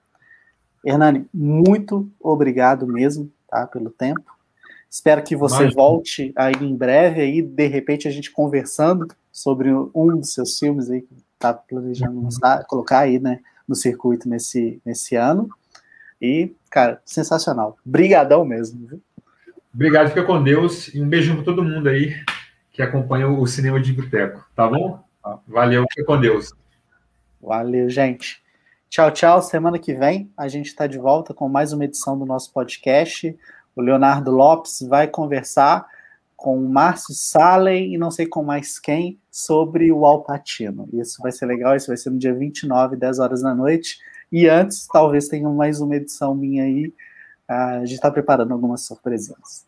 [0.84, 3.66] Hernani, muito obrigado mesmo, tá?
[3.66, 4.24] Pelo tempo.
[4.90, 5.74] Espero que você Imagina.
[5.74, 10.90] volte aí em breve, aí, de repente, a gente conversando sobre um dos seus filmes
[10.90, 12.24] aí que está planejando uhum.
[12.24, 15.48] lançar, colocar aí, né, no circuito nesse, nesse ano.
[16.20, 17.78] E, cara, sensacional.
[17.84, 19.00] Brigadão mesmo, viu?
[19.74, 22.14] Obrigado, fica com Deus e um beijo para todo mundo aí
[22.70, 25.02] que acompanha o Cinema de Boteco, tá bom?
[25.48, 26.52] Valeu, fica com Deus.
[27.40, 28.41] Valeu, gente.
[28.92, 29.40] Tchau, tchau.
[29.40, 33.34] Semana que vem a gente está de volta com mais uma edição do nosso podcast.
[33.74, 35.86] O Leonardo Lopes vai conversar
[36.36, 40.86] com o Márcio Salem e não sei com mais quem sobre o Alpatino.
[40.92, 43.96] Isso vai ser legal, isso vai ser no dia 29, 10 horas da noite.
[44.30, 46.92] E antes, talvez tenha mais uma edição minha aí
[47.48, 49.64] a gente está preparando algumas surpresinhas.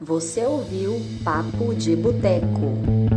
[0.00, 3.07] Você ouviu Papo de Boteco.